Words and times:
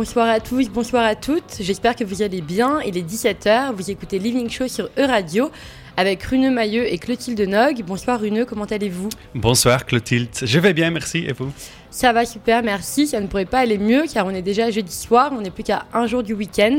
bonsoir 0.00 0.30
à 0.30 0.40
tous, 0.40 0.70
bonsoir 0.70 1.04
à 1.04 1.14
toutes. 1.14 1.58
J'espère 1.60 1.94
que 1.94 2.04
vous 2.04 2.22
allez 2.22 2.40
bien. 2.40 2.80
Il 2.86 2.96
est 2.96 3.02
17h, 3.02 3.74
vous 3.74 3.90
écoutez 3.90 4.18
Living 4.18 4.48
Show 4.48 4.66
sur 4.66 4.88
E-Radio 4.98 5.50
avec 6.00 6.22
Runeux 6.22 6.50
Mailleux 6.50 6.90
et 6.90 6.96
Clotilde 6.96 7.42
Nog. 7.42 7.82
Bonsoir 7.82 8.18
Runeux, 8.18 8.46
comment 8.46 8.64
allez-vous? 8.64 9.10
Bonsoir 9.34 9.84
Clotilde, 9.84 10.30
je 10.40 10.58
vais 10.58 10.72
bien, 10.72 10.90
merci. 10.90 11.26
Et 11.28 11.34
vous? 11.34 11.52
Ça 11.90 12.14
va 12.14 12.24
super, 12.24 12.62
merci. 12.62 13.06
Ça 13.06 13.20
ne 13.20 13.26
pourrait 13.26 13.44
pas 13.44 13.58
aller 13.58 13.76
mieux 13.76 14.04
car 14.10 14.24
on 14.24 14.30
est 14.30 14.40
déjà 14.40 14.70
jeudi 14.70 14.94
soir, 14.94 15.30
on 15.36 15.42
n'est 15.42 15.50
plus 15.50 15.62
qu'à 15.62 15.84
un 15.92 16.06
jour 16.06 16.22
du 16.22 16.32
week-end. 16.32 16.78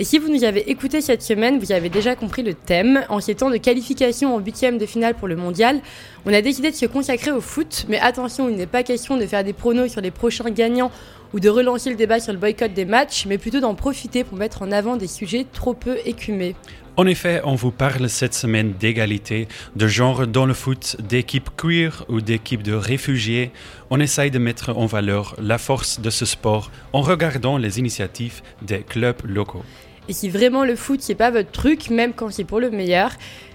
Et 0.00 0.04
si 0.04 0.18
vous 0.18 0.28
nous 0.28 0.42
avez 0.42 0.68
écouté 0.68 1.00
cette 1.00 1.22
semaine, 1.22 1.60
vous 1.60 1.70
avez 1.70 1.90
déjà 1.90 2.16
compris 2.16 2.42
le 2.42 2.54
thème. 2.54 3.04
En 3.08 3.20
ces 3.20 3.36
temps 3.36 3.50
de 3.50 3.56
qualification 3.56 4.34
en 4.34 4.40
huitième 4.40 4.78
de 4.78 4.86
finale 4.86 5.14
pour 5.14 5.28
le 5.28 5.36
mondial, 5.36 5.78
on 6.24 6.32
a 6.32 6.42
décidé 6.42 6.72
de 6.72 6.76
se 6.76 6.86
consacrer 6.86 7.30
au 7.30 7.40
foot. 7.40 7.86
Mais 7.88 8.00
attention, 8.00 8.48
il 8.48 8.56
n'est 8.56 8.66
pas 8.66 8.82
question 8.82 9.16
de 9.16 9.26
faire 9.26 9.44
des 9.44 9.52
pronos 9.52 9.92
sur 9.92 10.00
les 10.00 10.10
prochains 10.10 10.50
gagnants 10.50 10.90
ou 11.32 11.38
de 11.38 11.48
relancer 11.48 11.90
le 11.90 11.96
débat 11.96 12.18
sur 12.18 12.32
le 12.32 12.38
boycott 12.40 12.72
des 12.72 12.84
matchs, 12.84 13.26
mais 13.26 13.38
plutôt 13.38 13.60
d'en 13.60 13.76
profiter 13.76 14.24
pour 14.24 14.36
mettre 14.36 14.62
en 14.62 14.72
avant 14.72 14.96
des 14.96 15.06
sujets 15.06 15.46
trop 15.52 15.74
peu 15.74 15.98
écumés. 16.04 16.56
En 16.98 17.06
effet, 17.06 17.42
on 17.44 17.56
vous 17.56 17.72
parle 17.72 18.08
cette 18.08 18.32
semaine 18.32 18.72
d'égalité, 18.72 19.48
de 19.76 19.86
genre 19.86 20.26
dans 20.26 20.46
le 20.46 20.54
foot, 20.54 20.96
d'équipes 20.98 21.50
queer 21.54 22.06
ou 22.08 22.22
d'équipes 22.22 22.62
de 22.62 22.72
réfugiés. 22.72 23.50
On 23.90 24.00
essaye 24.00 24.30
de 24.30 24.38
mettre 24.38 24.74
en 24.74 24.86
valeur 24.86 25.36
la 25.38 25.58
force 25.58 26.00
de 26.00 26.08
ce 26.08 26.24
sport 26.24 26.70
en 26.94 27.02
regardant 27.02 27.58
les 27.58 27.78
initiatives 27.78 28.40
des 28.62 28.78
clubs 28.78 29.20
locaux. 29.26 29.62
Et 30.08 30.14
si 30.14 30.30
vraiment 30.30 30.64
le 30.64 30.74
foot 30.74 31.06
n'est 31.06 31.14
pas 31.14 31.30
votre 31.30 31.50
truc, 31.50 31.90
même 31.90 32.14
quand 32.14 32.30
c'est 32.30 32.44
pour 32.44 32.60
le 32.60 32.70
meilleur, 32.70 33.10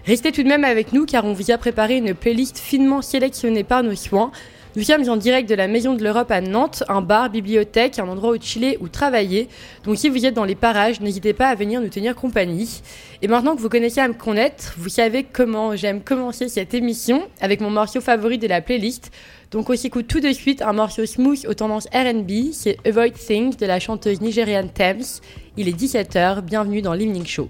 restez 0.06 0.32
tout 0.32 0.44
de 0.44 0.48
même 0.48 0.64
avec 0.64 0.94
nous 0.94 1.08
car 1.08 1.26
on 1.26 1.34
vous 1.34 1.50
a 1.50 1.58
préparé 1.58 1.98
une 1.98 2.14
playlist 2.14 2.60
finement 2.60 3.02
sélectionnée 3.02 3.64
par 3.64 3.82
nos 3.82 3.96
soins. 3.96 4.32
Nous 4.78 4.84
sommes 4.84 5.10
en 5.10 5.18
direct 5.18 5.50
de 5.50 5.56
la 5.56 5.68
Maison 5.68 5.96
de 5.96 6.04
l'Europe 6.04 6.32
à 6.32 6.40
Nantes, 6.40 6.86
un 6.88 7.02
bar, 7.02 7.30
bibliothèque, 7.30 8.00
un 8.00 8.08
endroit 8.08 8.32
où 8.32 8.42
chiller 8.42 8.78
ou 8.80 8.88
travailler. 8.88 9.50
Donc 9.84 9.98
si 9.98 10.08
vous 10.08 10.26
êtes 10.26 10.34
dans 10.34 10.46
les 10.46 10.56
parages, 10.56 11.02
n'hésitez 11.02 11.34
pas 11.34 11.50
à 11.50 11.56
venir 11.56 11.82
nous 11.82 11.90
tenir 11.90 12.16
compagnie. 12.16 12.82
Et 13.22 13.28
maintenant 13.28 13.54
que 13.58 13.60
vous 13.60 13.68
connaissez 13.68 14.00
à 14.00 14.08
me 14.08 14.14
connaître, 14.14 14.76
vous 14.78 14.88
savez 14.88 15.26
comment 15.26 15.76
j'aime 15.76 16.00
commencer 16.00 16.48
cette 16.48 16.74
émission 16.74 17.28
avec 17.42 17.60
mon 17.60 17.70
morceau 17.70 18.00
favori 18.00 18.38
de 18.38 18.48
la 18.48 18.62
playlist. 18.62 19.12
Donc 19.52 19.70
on 19.70 19.76
s'écoute 19.76 20.08
tout 20.08 20.22
de 20.22 20.32
suite 20.32 20.62
un 20.62 20.72
morceau 20.72 21.06
smooth 21.06 21.46
aux 21.50 21.54
tendances 21.54 21.90
RB, 21.94 22.54
c'est 22.54 22.78
Avoid 22.88 23.12
Things 23.12 23.58
de 23.58 23.66
la 23.66 23.82
chanteuse 23.82 24.22
nigériane 24.22 24.70
Thames. 24.70 25.04
Il 25.58 25.68
est 25.68 25.78
17h, 25.78 26.44
bienvenue 26.44 26.82
dans 26.82 26.94
l'Evening 26.94 27.26
Show. 27.26 27.50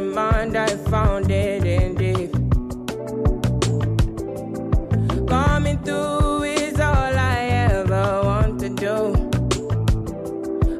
Mind, 0.00 0.56
I 0.56 0.68
found 0.88 1.30
it 1.30 1.64
in 1.64 1.94
deep. 1.94 2.32
Coming 5.28 5.78
through 5.84 6.44
is 6.44 6.80
all 6.80 7.14
I 7.34 7.68
ever 7.70 8.22
want 8.24 8.60
to 8.60 8.68
do. 8.70 9.12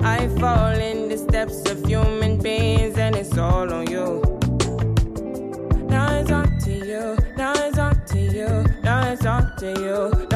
I 0.02 0.28
fall 0.40 0.72
in 0.72 1.08
the 1.08 1.18
steps 1.18 1.68
of 1.70 1.84
human 1.84 2.38
beings, 2.38 2.96
and 2.96 3.14
it's 3.14 3.36
all 3.36 3.72
on 3.72 3.86
you. 3.90 4.22
Now 5.88 6.14
it's 6.18 6.30
up 6.30 6.48
to 6.64 6.72
you, 6.72 7.16
now 7.36 7.52
it's 7.54 7.78
up 7.78 8.06
to 8.06 8.18
you, 8.18 8.64
now 8.82 9.12
it's 9.12 9.26
up 9.26 9.56
to 9.58 9.66
you, 9.66 10.26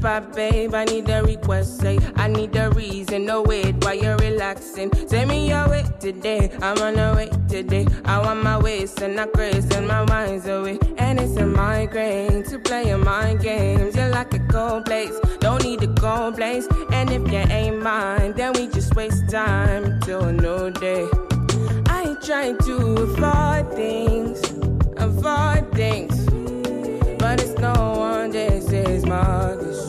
babe. 0.00 0.74
I 0.74 0.84
need 0.84 1.08
a 1.08 1.22
request, 1.22 1.80
say 1.80 1.98
I 2.16 2.28
need 2.28 2.56
a 2.56 2.70
reason. 2.70 3.26
No 3.26 3.42
wait 3.42 3.84
while 3.84 3.94
you're 3.94 4.16
relaxing. 4.16 4.90
Send 5.06 5.28
me 5.28 5.48
your 5.48 5.68
way 5.68 5.84
today. 6.00 6.50
I'm 6.62 6.78
on 6.78 6.98
a 6.98 7.14
way 7.14 7.30
today. 7.48 7.86
I 8.04 8.18
want 8.18 8.42
my 8.42 8.58
waist 8.58 9.00
and 9.02 9.20
I 9.20 9.26
grace 9.26 9.70
and 9.70 9.86
my 9.86 10.04
mind's 10.06 10.46
away. 10.46 10.78
And 10.98 11.20
it's 11.20 11.36
a 11.36 11.46
migraine 11.46 12.44
to 12.44 12.58
play 12.58 12.88
your 12.88 12.98
mind 12.98 13.40
games. 13.40 13.96
You're 13.96 14.08
like 14.08 14.32
a 14.34 14.38
cold 14.50 14.86
place, 14.86 15.18
don't 15.38 15.62
need 15.64 15.82
a 15.82 15.92
cold 15.94 16.36
place. 16.36 16.66
And 16.92 17.10
if 17.10 17.30
you 17.30 17.38
ain't 17.38 17.82
mine, 17.82 18.32
then 18.32 18.52
we 18.54 18.68
just 18.68 18.94
waste 18.94 19.28
time 19.30 20.00
till 20.00 20.32
new 20.32 20.70
day. 20.70 21.06
I 21.86 22.04
ain't 22.08 22.22
trying 22.22 22.58
to 22.58 22.76
avoid 23.02 23.74
things, 23.74 24.40
avoid 24.96 25.70
things. 25.72 26.16
But 27.18 27.42
it's 27.42 27.58
no 27.58 27.72
one, 27.98 28.30
this 28.30 28.70
is 28.72 29.04
Marcus. 29.04 29.79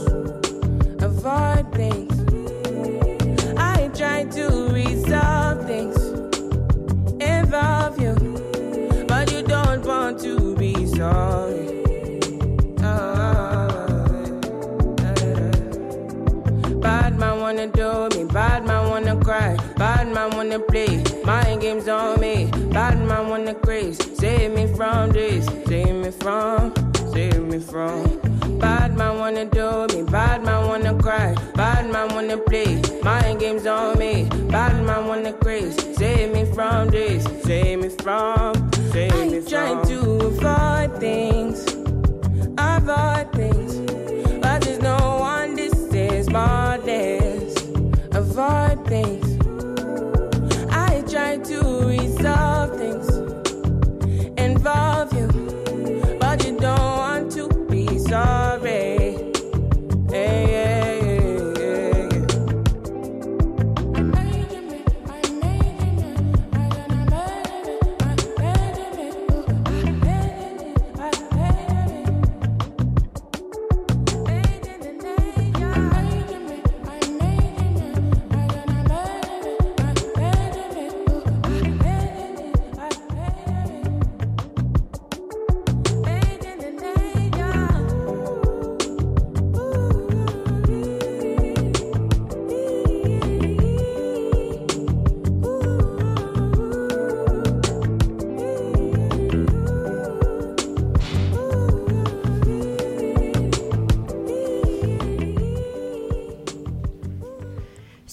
Bad 16.81 17.17
man 17.19 17.39
wanna 17.39 17.67
do 17.67 18.09
me, 18.17 18.25
bad 18.31 18.65
man 18.65 18.89
wanna 18.89 19.15
cry, 19.23 19.57
bad 19.77 20.07
man 20.13 20.29
wanna 20.35 20.59
play, 20.59 21.03
mind 21.23 21.61
games 21.61 21.87
on 21.87 22.19
me, 22.19 22.49
bad 22.71 22.97
man 23.07 23.29
wanna 23.29 23.53
craze, 23.53 23.97
save 24.17 24.51
me 24.53 24.67
from 24.75 25.11
this, 25.11 25.45
save 25.67 25.95
me 25.95 26.11
from, 26.11 26.73
save 27.13 27.43
me 27.43 27.59
from. 27.59 28.19
Bad 28.59 28.95
man 28.95 29.17
wanna 29.17 29.45
do 29.45 29.87
me, 29.93 30.03
bad 30.03 30.43
man 30.43 30.67
wanna 30.67 30.95
cry, 30.97 31.35
bad 31.55 31.91
man 31.91 32.13
wanna 32.13 32.37
play, 32.37 32.81
mind 33.03 33.39
games 33.39 33.65
on 33.65 33.97
me, 33.97 34.29
bad 34.49 34.83
man 34.85 35.07
wanna 35.07 35.33
craze, 35.33 35.75
save 35.97 36.31
me 36.33 36.45
from 36.53 36.89
this, 36.89 37.23
save 37.43 37.79
me 37.79 37.89
from, 37.89 38.53
save 38.53 38.59
me 38.59 38.59
from. 38.59 38.70
I'm 38.93 39.45
trying 39.45 39.87
to 39.87 39.99
avoid 40.27 40.99
things, 40.99 41.65
avoid 42.57 43.31
things, 43.31 43.40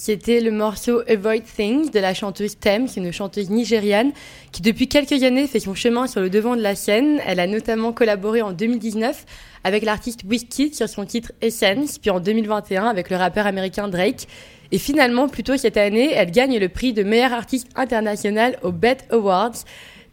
C'était 0.09 0.41
le 0.41 0.51
morceau 0.51 1.03
Avoid 1.07 1.43
Things 1.45 1.91
de 1.91 2.01
la 2.01 2.15
chanteuse 2.15 2.59
Tem, 2.59 2.87
qui 2.87 2.99
une 2.99 3.13
chanteuse 3.13 3.51
nigériane 3.51 4.13
qui 4.53 4.63
depuis 4.63 4.89
quelques 4.89 5.23
années 5.23 5.47
fait 5.47 5.61
son 5.61 5.75
chemin 5.75 6.07
sur 6.07 6.23
le 6.23 6.31
devant 6.31 6.57
de 6.57 6.63
la 6.63 6.75
scène. 6.75 7.21
Elle 7.27 7.39
a 7.41 7.47
notamment 7.47 7.93
collaboré 7.93 8.41
en 8.41 8.53
2019 8.53 9.27
avec 9.65 9.85
l'artiste 9.85 10.21
Wizkid 10.27 10.75
sur 10.75 10.89
son 10.89 11.05
titre 11.05 11.33
Essence, 11.43 11.99
puis 11.99 12.09
en 12.09 12.21
2021 12.21 12.87
avec 12.87 13.11
le 13.11 13.17
rappeur 13.17 13.47
américain 13.47 13.87
Drake. 13.89 14.29
Et 14.73 14.79
finalement, 14.79 15.29
plus 15.29 15.43
tôt 15.43 15.59
cette 15.59 15.77
année, 15.77 16.11
elle 16.15 16.31
gagne 16.31 16.59
le 16.59 16.71
prix 16.71 16.95
de 16.95 17.03
meilleure 17.03 17.35
artiste 17.35 17.69
internationale 17.77 18.59
au 18.63 18.73
BET 18.73 18.97
Awards. 19.11 19.57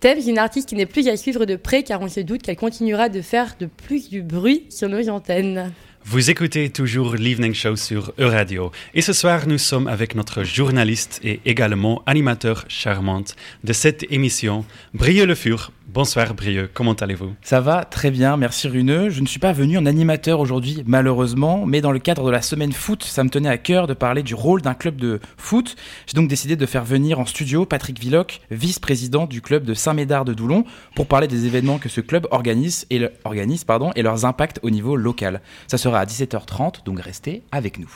Est 0.03 0.27
une 0.27 0.39
artiste 0.39 0.67
qui 0.67 0.75
n'est 0.75 0.85
plus 0.85 1.07
à 1.07 1.15
suivre 1.15 1.45
de 1.45 1.55
près 1.55 1.83
car 1.83 2.01
on 2.01 2.09
se 2.09 2.19
doute 2.19 2.41
qu'elle 2.41 2.57
continuera 2.57 3.07
de 3.07 3.21
faire 3.21 3.55
de 3.61 3.65
plus 3.65 4.09
du 4.09 4.21
bruit 4.21 4.65
sur 4.69 4.89
nos 4.89 5.07
antennes. 5.07 5.71
Vous 6.07 6.29
écoutez 6.29 6.69
toujours 6.69 7.15
l'Evening 7.15 7.55
Show 7.55 7.75
sur 7.75 8.13
Euradio. 8.19 8.71
Et 8.93 9.01
ce 9.01 9.11
soir, 9.11 9.47
nous 9.47 9.57
sommes 9.57 9.87
avec 9.87 10.13
notre 10.13 10.43
journaliste 10.43 11.19
et 11.23 11.39
également 11.45 12.03
animateur 12.05 12.63
charmante 12.67 13.35
de 13.63 13.73
cette 13.73 14.05
émission, 14.11 14.65
Brieux 14.93 15.25
Le 15.25 15.33
Fur. 15.33 15.71
Bonsoir 15.95 16.33
Brieux, 16.33 16.69
comment 16.73 16.91
allez-vous? 16.91 17.35
Ça 17.41 17.61
va 17.61 17.85
très 17.85 18.11
bien, 18.11 18.35
merci 18.35 18.67
Runeux. 18.67 19.09
Je 19.09 19.21
ne 19.21 19.25
suis 19.25 19.39
pas 19.39 19.53
venu 19.53 19.77
en 19.77 19.85
animateur 19.85 20.41
aujourd'hui, 20.41 20.83
malheureusement, 20.85 21.65
mais 21.65 21.79
dans 21.79 21.93
le 21.93 21.99
cadre 21.99 22.25
de 22.25 22.31
la 22.31 22.41
semaine 22.41 22.73
foot, 22.73 23.01
ça 23.01 23.23
me 23.23 23.29
tenait 23.29 23.47
à 23.47 23.57
cœur 23.57 23.87
de 23.87 23.93
parler 23.93 24.21
du 24.21 24.35
rôle 24.35 24.61
d'un 24.61 24.73
club 24.73 24.97
de 24.97 25.21
foot. 25.37 25.77
J'ai 26.05 26.15
donc 26.15 26.27
décidé 26.27 26.57
de 26.57 26.65
faire 26.65 26.83
venir 26.83 27.17
en 27.17 27.25
studio 27.25 27.65
Patrick 27.65 27.97
Villoc, 27.97 28.41
vice-président 28.51 29.25
du 29.25 29.41
club 29.41 29.63
de 29.63 29.73
Saint-Médard 29.73 30.25
de 30.25 30.33
Doulon, 30.33 30.65
pour 30.95 31.07
parler 31.07 31.29
des 31.29 31.45
événements 31.45 31.77
que 31.77 31.87
ce 31.87 32.01
club 32.01 32.27
organise 32.29 32.85
et, 32.89 33.07
organise, 33.23 33.63
pardon, 33.63 33.93
et 33.95 34.01
leurs 34.01 34.25
impacts 34.25 34.59
au 34.63 34.71
niveau 34.71 34.97
local. 34.97 35.39
Ça 35.67 35.77
sera 35.77 36.01
à 36.01 36.05
17h30, 36.05 36.83
donc 36.83 36.99
restez 36.99 37.43
avec 37.53 37.79
nous. 37.79 37.93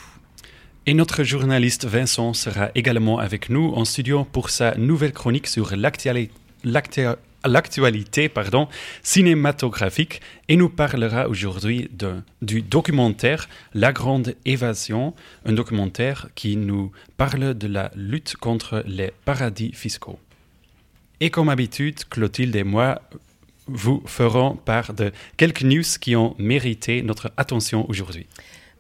Et 0.86 0.94
notre 0.94 1.24
journaliste 1.24 1.86
Vincent 1.86 2.34
sera 2.34 2.70
également 2.76 3.20
avec 3.20 3.50
nous 3.50 3.74
en 3.76 3.84
studio 3.84 4.24
pour 4.24 4.52
sa 4.52 4.74
nouvelle 4.76 5.12
chronique 5.12 5.48
sur 5.48 5.76
l'actualité 5.76 6.32
l'actualité 7.46 8.30
pardon, 8.30 8.68
cinématographique 9.04 10.22
et 10.48 10.56
nous 10.56 10.70
parlera 10.70 11.28
aujourd'hui 11.28 11.90
du 12.42 12.62
documentaire 12.62 13.48
La 13.74 13.92
Grande 13.92 14.36
Évasion, 14.46 15.14
un 15.46 15.54
documentaire 15.54 16.30
qui 16.36 16.58
nous 16.58 16.92
parle 17.18 17.54
de 17.54 17.68
la 17.68 17.92
lutte 17.96 18.36
contre 18.38 18.84
les 18.86 19.12
paradis 19.26 19.72
fiscaux. 19.74 20.20
Et 21.20 21.30
comme 21.30 21.48
d'habitude, 21.48 22.06
Clotilde 22.10 22.56
et 22.56 22.64
moi 22.64 23.02
vous 23.68 24.02
ferons 24.06 24.56
part 24.56 24.94
de 24.94 25.12
quelques 25.38 25.62
news 25.62 25.84
qui 26.02 26.16
ont 26.16 26.36
mérité 26.40 27.04
notre 27.04 27.32
attention 27.38 27.88
aujourd'hui. 27.88 28.26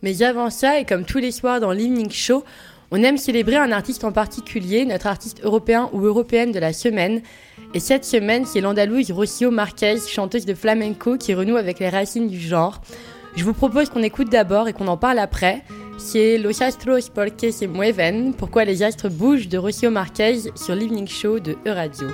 Mais 0.01 0.23
avant 0.23 0.49
ça, 0.49 0.79
et 0.79 0.85
comme 0.85 1.05
tous 1.05 1.17
les 1.17 1.31
soirs 1.31 1.59
dans 1.59 1.71
l'Evening 1.71 2.09
Show, 2.09 2.45
on 2.91 3.03
aime 3.03 3.17
célébrer 3.17 3.55
un 3.55 3.71
artiste 3.71 4.03
en 4.03 4.11
particulier, 4.11 4.85
notre 4.85 5.07
artiste 5.07 5.41
européen 5.43 5.89
ou 5.93 6.05
européenne 6.05 6.51
de 6.51 6.59
la 6.59 6.73
semaine. 6.73 7.21
Et 7.73 7.79
cette 7.79 8.05
semaine, 8.05 8.45
c'est 8.45 8.61
l'Andalouse 8.61 9.11
Rocio 9.11 9.51
Marquez, 9.51 9.97
chanteuse 10.07 10.45
de 10.45 10.55
flamenco 10.55 11.17
qui 11.17 11.33
renoue 11.33 11.57
avec 11.57 11.79
les 11.79 11.89
racines 11.89 12.27
du 12.27 12.39
genre. 12.39 12.81
Je 13.35 13.43
vous 13.43 13.53
propose 13.53 13.89
qu'on 13.89 14.01
écoute 14.01 14.29
d'abord 14.29 14.67
et 14.67 14.73
qu'on 14.73 14.87
en 14.87 14.97
parle 14.97 15.19
après. 15.19 15.63
C'est 15.97 16.37
Los 16.37 16.63
Astros 16.63 17.09
Porque 17.13 17.51
se 17.51 17.65
mueven, 17.65 18.33
pourquoi 18.33 18.65
les 18.65 18.81
astres 18.81 19.09
bougent 19.09 19.49
de 19.49 19.57
Rocio 19.57 19.91
Marquez 19.91 20.51
sur 20.55 20.73
l'Evening 20.73 21.07
Show 21.07 21.39
de 21.39 21.57
Euradio. 21.65 22.07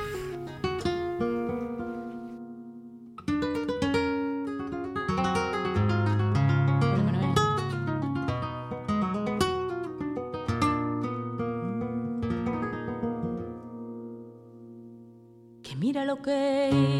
okay. 16.15 16.95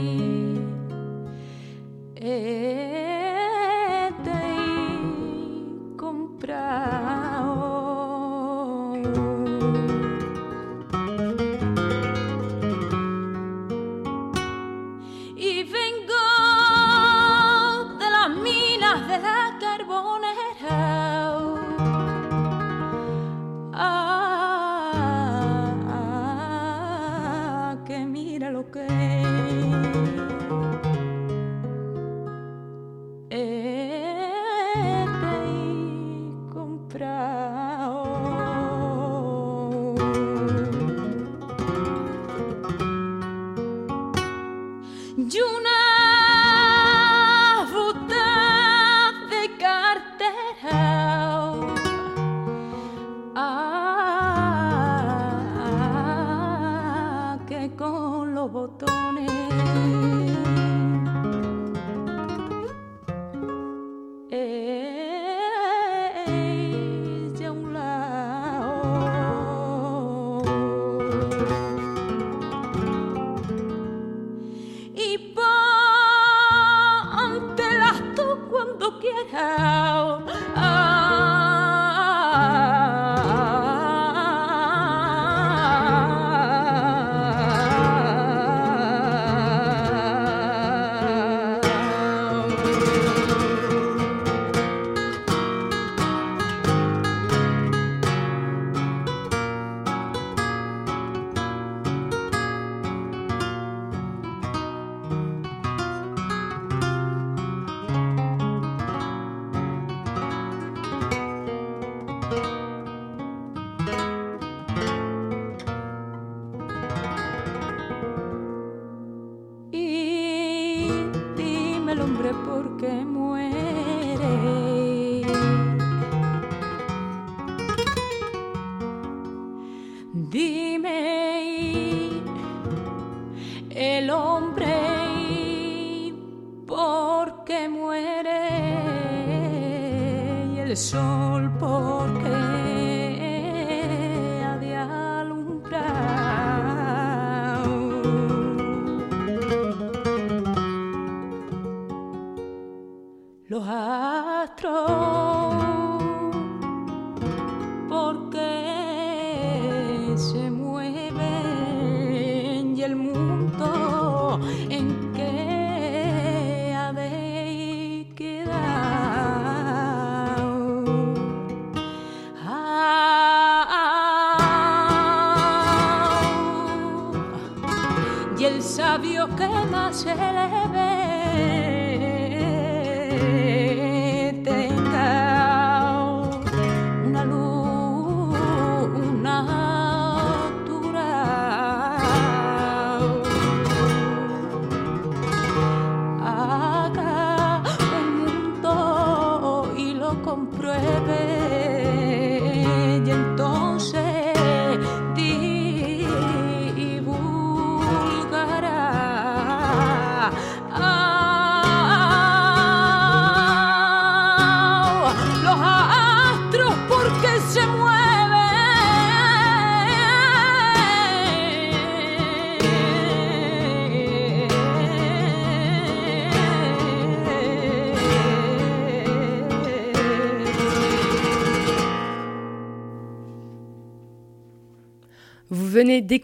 sol 140.76 141.50
porque 141.60 142.35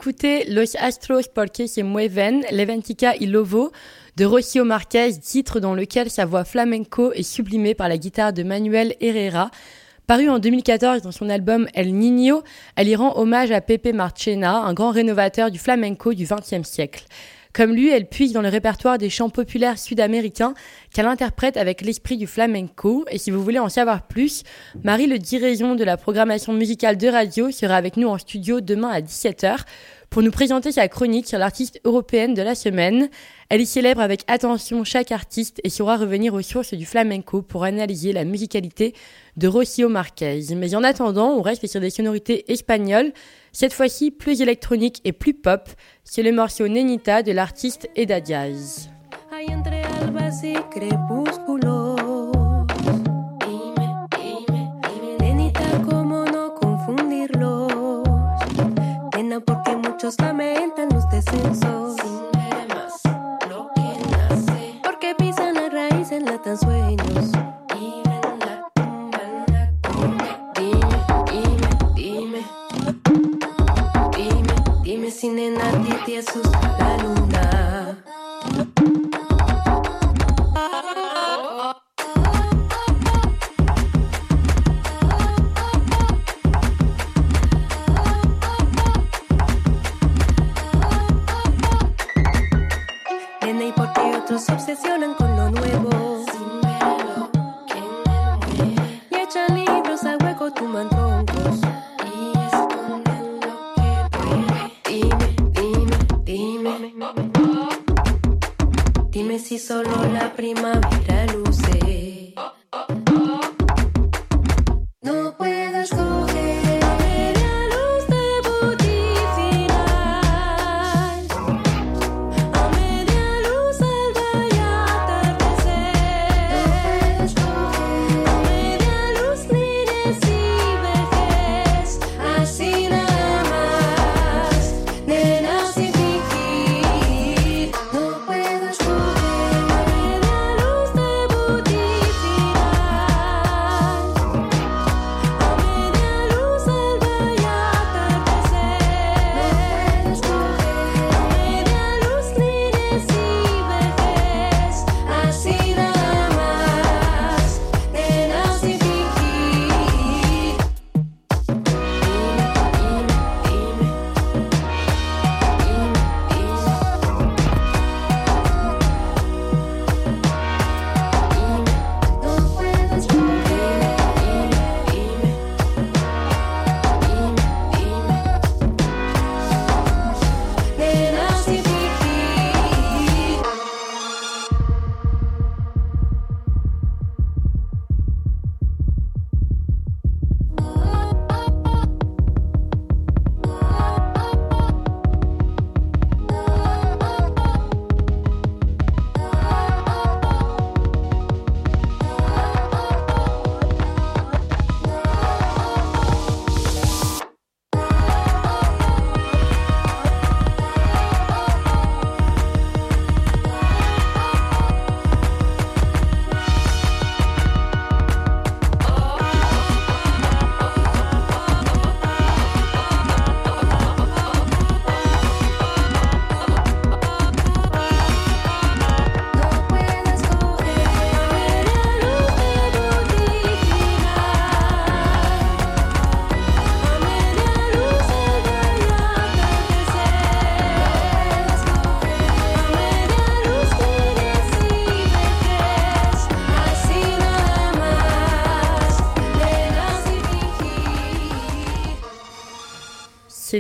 D'écouter 0.02 0.46
Los 0.46 0.76
Astros 0.80 1.28
porque 1.28 1.68
se 1.68 1.84
mueven, 1.84 2.44
Leventica 2.50 3.16
y 3.16 3.28
Lovo 3.28 3.72
de 4.16 4.26
Rocio 4.26 4.66
Marquez, 4.66 5.20
titre 5.20 5.60
dans 5.60 5.76
lequel 5.76 6.10
sa 6.10 6.26
voix 6.26 6.44
flamenco 6.44 7.14
est 7.14 7.22
sublimée 7.22 7.76
par 7.76 7.88
la 7.88 8.00
guitare 8.00 8.34
de 8.34 8.42
Manuel 8.42 8.96
Herrera. 9.00 9.52
Paru 10.08 10.28
en 10.28 10.40
2014 10.40 11.04
dans 11.04 11.12
son 11.12 11.30
album 11.30 11.68
El 11.76 11.94
Niño, 11.94 12.42
elle 12.76 12.88
y 12.88 12.96
rend 12.96 13.16
hommage 13.16 13.52
à 13.52 13.62
Pepe 13.62 13.94
Marchena, 13.94 14.56
un 14.56 14.74
grand 14.74 14.90
rénovateur 14.90 15.52
du 15.52 15.60
flamenco 15.60 16.16
du 16.16 16.26
XXe 16.26 16.68
siècle. 16.68 17.04
Comme 17.54 17.74
lui, 17.74 17.90
elle 17.90 18.08
puise 18.08 18.32
dans 18.32 18.42
le 18.42 18.50
répertoire 18.50 18.98
des 18.98 19.10
chants 19.10 19.30
populaires 19.30 19.78
sud-américains 19.78 20.54
qu'elle 20.94 21.06
interprète 21.06 21.58
avec 21.58 21.82
l'esprit 21.82 22.18
du 22.18 22.28
flamenco. 22.28 23.06
Et 23.12 23.18
si 23.18 23.30
vous 23.30 23.44
voulez 23.44 23.60
en 23.60 23.68
savoir 23.68 24.08
plus, 24.08 24.44
Marie 24.84 25.08
Le 25.08 25.20
Diraison 25.20 25.76
de 25.76 25.84
la 25.84 25.98
programmation 25.98 26.54
musicale 26.54 26.98
de 26.98 27.08
radio 27.10 27.52
sera 27.52 27.76
avec 27.76 27.98
nous 27.98 28.08
en 28.08 28.18
studio 28.18 28.62
demain 28.62 28.90
à 28.90 29.02
17h 29.02 29.66
pour 30.10 30.22
nous 30.22 30.32
présenter 30.32 30.72
sa 30.72 30.88
chronique 30.88 31.28
sur 31.28 31.40
l'artiste 31.40 31.80
européenne 31.86 32.34
de 32.34 32.42
la 32.42 32.56
semaine. 32.56 33.10
Elle 33.50 33.62
y 33.62 33.66
célèbre 33.66 34.02
avec 34.02 34.24
attention 34.28 34.84
chaque 34.84 35.12
artiste 35.12 35.60
et 35.64 35.70
saura 35.70 35.98
revenir 35.98 36.34
aux 36.34 36.42
sources 36.42 36.74
du 36.74 36.86
flamenco 36.86 37.42
pour 37.42 37.64
analyser 37.64 38.14
la 38.14 38.26
musicalité 38.26 38.94
de 39.38 39.48
Rocio 39.48 39.90
Marquez. 39.90 40.56
Mais 40.56 40.76
en 40.76 40.84
attendant, 40.84 41.32
on 41.32 41.42
reste 41.42 41.66
sur 41.68 41.82
des 41.82 41.90
sonorités 41.90 42.52
espagnoles, 42.52 43.12
cette 43.52 43.74
fois-ci 43.74 44.12
plus 44.12 44.42
électroniques 44.42 45.02
et 45.04 45.12
plus 45.12 45.34
pop. 45.34 45.70
C'est 46.04 46.24
le 46.24 46.32
morceau 46.32 46.68
Nenita 46.68 47.24
de 47.24 47.32
l'artiste 47.32 47.90
Eda 47.96 48.20
Diaz. 48.20 48.90
sin 75.22 75.36
nena, 75.36 75.72
Titi 75.84 76.16
es 76.16 76.26
sus 76.26 76.71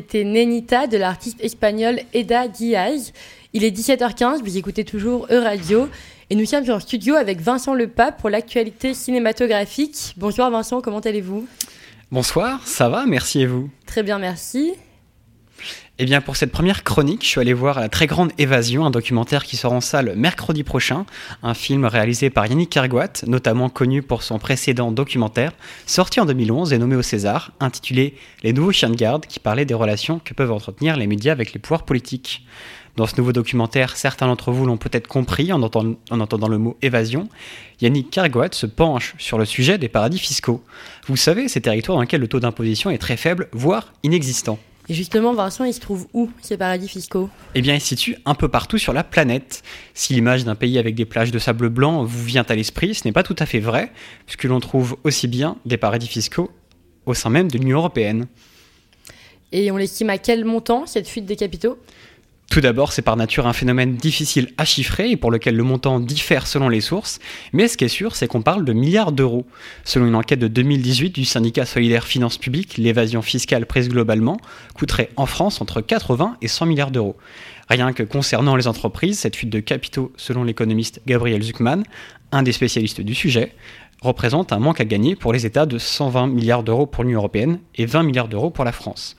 c'était 0.02 0.24
Nenita 0.24 0.88
de 0.88 0.98
l'artiste 0.98 1.38
espagnole 1.44 2.00
Eda 2.12 2.48
Diaz. 2.48 3.14
Il 3.54 3.64
est 3.64 3.70
17h15, 3.70 4.42
vous 4.42 4.58
écoutez 4.58 4.84
toujours 4.84 5.28
E-Radio. 5.30 5.90
Et 6.32 6.36
nous 6.36 6.48
sommes 6.48 6.68
en 6.72 6.80
studio 6.80 7.14
avec 7.14 7.40
Vincent 7.40 7.76
Lepape 7.76 8.20
pour 8.20 8.32
l'actualité 8.32 8.96
cinématographique. 8.96 10.16
Bonjour 10.18 10.50
Vincent, 10.50 10.82
comment 10.82 11.02
allez-vous? 11.02 11.46
Bonsoir, 12.12 12.66
ça 12.66 12.90
va, 12.90 13.06
merci 13.06 13.42
et 13.42 13.46
vous? 13.46 13.70
Très 13.86 14.02
bien, 14.02 14.18
merci. 14.18 14.74
Eh 16.04 16.06
bien, 16.06 16.20
pour 16.20 16.36
cette 16.36 16.52
première 16.52 16.84
chronique, 16.84 17.22
je 17.22 17.28
suis 17.28 17.40
allé 17.40 17.54
voir 17.54 17.80
La 17.80 17.88
Très 17.88 18.08
Grande 18.08 18.32
Évasion, 18.40 18.88
un 18.88 18.90
documentaire 18.90 19.44
qui 19.44 19.56
sort 19.56 19.72
en 19.72 19.82
salle 19.82 20.16
mercredi 20.16 20.64
prochain, 20.64 21.06
un 21.44 21.54
film 21.54 21.86
réalisé 21.86 22.32
par 22.32 22.48
Yannick 22.48 22.72
Kergoat, 22.72 23.24
notamment 23.28 23.70
connu 23.70 24.02
pour 24.02 24.24
son 24.24 24.40
précédent 24.40 24.92
documentaire, 24.92 25.52
sorti 25.86 26.20
en 26.20 26.26
2011 26.26 26.74
et 26.74 26.80
nommé 26.80 26.96
au 26.96 27.04
César, 27.04 27.52
intitulé 27.60 28.16
Les 28.42 28.52
nouveaux 28.52 28.72
chiens 28.72 28.90
de 28.90 28.96
garde, 28.96 29.28
qui 29.28 29.40
parlait 29.40 29.64
des 29.64 29.76
relations 29.76 30.18
que 30.18 30.34
peuvent 30.34 30.52
entretenir 30.52 30.98
les 30.98 31.06
médias 31.06 31.34
avec 31.34 31.54
les 31.54 31.60
pouvoirs 31.60 31.86
politiques. 31.86 32.48
Dans 32.96 33.06
ce 33.06 33.16
nouveau 33.18 33.32
documentaire, 33.32 33.96
certains 33.96 34.26
d'entre 34.26 34.52
vous 34.52 34.66
l'ont 34.66 34.78
peut-être 34.78 35.08
compris 35.08 35.54
en 35.54 35.62
entendant, 35.62 35.98
en 36.10 36.20
entendant, 36.20 36.48
le 36.48 36.58
mot 36.58 36.78
évasion. 36.82 37.30
Yannick 37.80 38.10
Kergoat 38.10 38.54
se 38.54 38.66
penche 38.66 39.14
sur 39.20 39.38
le 39.38 39.46
sujet 39.46 39.78
des 39.78 39.88
paradis 39.88 40.18
fiscaux. 40.18 40.64
Vous 41.06 41.16
savez, 41.16 41.48
ces 41.48 41.62
territoires 41.62 41.98
dans 41.98 42.02
lesquels 42.02 42.22
le 42.22 42.28
taux 42.28 42.40
d'imposition 42.40 42.90
est 42.90 42.98
très 42.98 43.18
faible, 43.18 43.50
voire 43.54 43.94
inexistant. 44.02 44.58
Et 44.90 44.94
justement, 44.94 45.34
Vincent, 45.34 45.64
il 45.64 45.74
se 45.74 45.80
trouve 45.80 46.08
où 46.14 46.30
ces 46.42 46.58
paradis 46.58 46.88
fiscaux? 46.88 47.30
Eh 47.56 47.62
bien, 47.62 47.76
ils 47.76 47.82
se 47.82 47.88
situent 47.88 48.18
un 48.26 48.36
peu 48.36 48.48
partout 48.48 48.78
sur 48.78 48.94
la 48.94 49.04
planète. 49.04 49.64
Si 49.94 50.14
l'image 50.14 50.44
d'un 50.44 50.56
pays 50.56 50.78
avec 50.80 50.96
des 50.96 51.06
plages 51.06 51.32
de 51.32 51.40
sable 51.40 51.70
blanc 51.70 52.04
vous 52.04 52.24
vient 52.24 52.46
à 52.48 52.56
l'esprit, 52.56 52.96
ce 52.96 53.06
n'est 53.06 53.12
pas 53.12 53.24
tout 53.24 53.36
à 53.40 53.46
fait 53.46 53.60
vrai, 53.60 53.92
puisque 54.26 54.46
l'on 54.46 54.60
trouve 54.60 54.98
aussi 55.04 55.28
bien 55.28 55.58
des 55.66 55.78
paradis 55.78 56.08
fiscaux 56.08 56.52
au 57.06 57.14
sein 57.14 57.30
même 57.30 57.50
de 57.50 57.58
l'Union 57.58 57.78
européenne. 57.78 58.28
Et 59.52 59.72
on 59.72 59.78
l'estime 59.78 60.10
à 60.10 60.18
quel 60.18 60.46
montant 60.46 60.86
cette 60.86 61.08
fuite 61.08 61.26
des 61.26 61.36
capitaux? 61.36 61.78
Tout 62.52 62.60
d'abord, 62.60 62.92
c'est 62.92 63.02
par 63.02 63.16
nature 63.16 63.48
un 63.48 63.54
phénomène 63.54 63.96
difficile 63.96 64.50
à 64.58 64.66
chiffrer 64.66 65.10
et 65.10 65.16
pour 65.16 65.32
lequel 65.32 65.56
le 65.56 65.64
montant 65.64 66.02
diffère 66.02 66.46
selon 66.46 66.68
les 66.68 66.82
sources, 66.82 67.20
mais 67.54 67.70
ce 67.70 67.78
qui 67.78 67.86
est 67.86 67.88
sûr, 67.88 68.14
c'est 68.14 68.28
qu'on 68.28 68.42
parle 68.42 68.66
de 68.66 68.74
milliards 68.74 69.14
d'euros. 69.14 69.46
Selon 69.86 70.06
une 70.06 70.16
enquête 70.16 70.40
de 70.40 70.50
2018 70.50 71.12
du 71.12 71.24
syndicat 71.24 71.66
solidaire 71.66 72.06
Finances 72.06 72.38
Publiques, 72.38 72.76
l'évasion 72.78 73.22
fiscale 73.22 73.66
prise 73.66 73.88
globalement 73.88 74.36
coûterait 74.76 75.12
en 75.16 75.28
France 75.28 75.62
entre 75.62 75.80
80 75.80 76.36
et 76.42 76.50
100 76.50 76.66
milliards 76.66 76.92
d'euros. 76.92 77.16
Rien 77.70 77.94
que 77.94 78.04
concernant 78.04 78.58
les 78.58 78.68
entreprises, 78.68 79.20
cette 79.20 79.38
fuite 79.38 79.50
de 79.50 79.62
capitaux, 79.62 80.12
selon 80.18 80.44
l'économiste 80.44 81.02
Gabriel 81.08 81.42
Zuckman, 81.42 81.84
un 82.34 82.44
des 82.44 82.52
spécialistes 82.52 83.00
du 83.00 83.16
sujet, 83.16 83.54
représente 84.02 84.52
un 84.52 84.60
manque 84.60 84.82
à 84.82 84.86
gagner 84.86 85.16
pour 85.16 85.32
les 85.32 85.46
États 85.46 85.66
de 85.66 85.78
120 85.78 86.28
milliards 86.28 86.64
d'euros 86.64 86.86
pour 86.86 87.06
l'Union 87.06 87.20
européenne 87.20 87.60
et 87.76 87.86
20 87.86 88.04
milliards 88.04 88.28
d'euros 88.28 88.50
pour 88.50 88.66
la 88.66 88.74
France. 88.74 89.16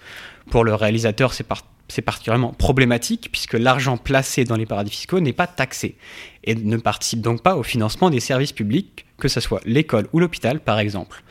Pour 0.51 0.65
le 0.65 0.75
réalisateur, 0.75 1.33
c'est 1.33 1.45
par 1.45 1.63
c'est 1.93 2.03
particulièrement 2.03 2.53
problématique 2.53 3.29
puisque 3.31 3.53
l'argent 3.53 3.99
placé 3.99 4.45
dans 4.45 4.57
les 4.57 4.65
paradis 4.65 4.91
fiscaux 4.91 5.21
n'est 5.21 5.35
pas 5.35 5.47
taxé 5.47 5.97
et 6.45 6.55
ne 6.55 6.77
participe 6.79 7.21
donc 7.21 7.43
pas 7.43 7.57
au 7.57 7.63
financement 7.63 8.09
des 8.09 8.21
services 8.21 8.53
publics, 8.53 9.05
que 9.19 9.29
ce 9.29 9.41
soit 9.41 9.61
l'école 9.67 10.09
ou 10.15 10.19
l'hôpital 10.19 10.61
par 10.61 10.79
exemple. 10.79 11.23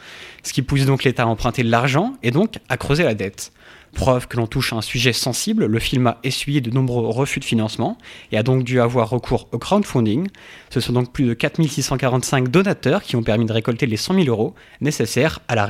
Ce 0.44 0.54
qui 0.54 0.62
pousse 0.62 0.86
donc 0.86 1.04
l'État 1.04 1.24
à 1.24 1.26
emprunter 1.26 1.64
de 1.64 1.72
l'argent 1.72 2.14
et 2.22 2.30
donc 2.30 2.60
à 2.70 2.78
creuser 2.78 3.04
la 3.04 3.16
dette. 3.16 3.52
Preuve 3.94 4.28
que 4.28 4.38
l'on 4.38 4.48
touche 4.48 4.72
à 4.72 4.78
un 4.78 4.82
sujet 4.82 5.14
sensible, 5.14 5.66
le 5.66 5.80
film 5.80 6.08
a 6.08 6.20
essuyé 6.24 6.62
de 6.62 6.70
nombreux 6.70 7.08
refus 7.10 7.40
de 7.40 7.46
financement 7.46 7.98
et 8.32 8.38
a 8.38 8.44
donc 8.44 8.64
dû 8.64 8.80
avoir 8.80 9.10
recours 9.10 9.50
au 9.52 9.58
crowdfunding. 9.58 10.28
Ce 10.70 10.80
sont 10.80 10.94
donc 10.94 11.12
plus 11.12 11.26
de 11.26 11.34
4645 11.34 12.50
donateurs 12.50 13.02
qui 13.02 13.16
ont 13.16 13.24
permis 13.24 13.46
de 13.46 13.52
récolter 13.52 13.88
les 13.88 13.98
100 13.98 14.14
000 14.14 14.28
euros 14.28 14.54
nécessaires 14.80 15.40
à 15.48 15.56
la, 15.56 15.68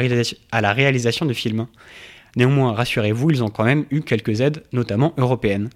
à 0.52 0.62
la 0.62 0.74
réalisation 0.74 1.26
du 1.26 1.34
film. 1.34 1.66
Néanmoins, 2.36 2.74
rassurez-vous, 2.74 3.32
ils 3.32 3.44
ont 3.44 3.50
quand 3.50 3.64
même 3.64 3.86
eu 3.92 4.02
quelques 4.02 4.42
aides, 4.42 4.64
notamment 4.72 5.14
européennes. 5.18 5.70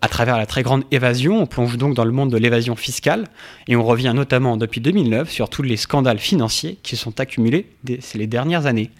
À 0.00 0.08
travers 0.08 0.36
la 0.36 0.46
très 0.46 0.62
grande 0.62 0.84
évasion, 0.90 1.42
on 1.42 1.46
plonge 1.46 1.76
donc 1.76 1.94
dans 1.94 2.04
le 2.04 2.12
monde 2.12 2.30
de 2.30 2.36
l'évasion 2.36 2.76
fiscale 2.76 3.24
et 3.66 3.74
on 3.74 3.84
revient 3.84 4.12
notamment 4.14 4.56
depuis 4.56 4.80
2009 4.80 5.28
sur 5.28 5.50
tous 5.50 5.62
les 5.62 5.76
scandales 5.76 6.20
financiers 6.20 6.78
qui 6.82 6.96
se 6.96 7.02
sont 7.02 7.18
accumulés 7.20 7.66
ces 8.00 8.16
les 8.16 8.28
dernières 8.28 8.66
années. 8.66 8.90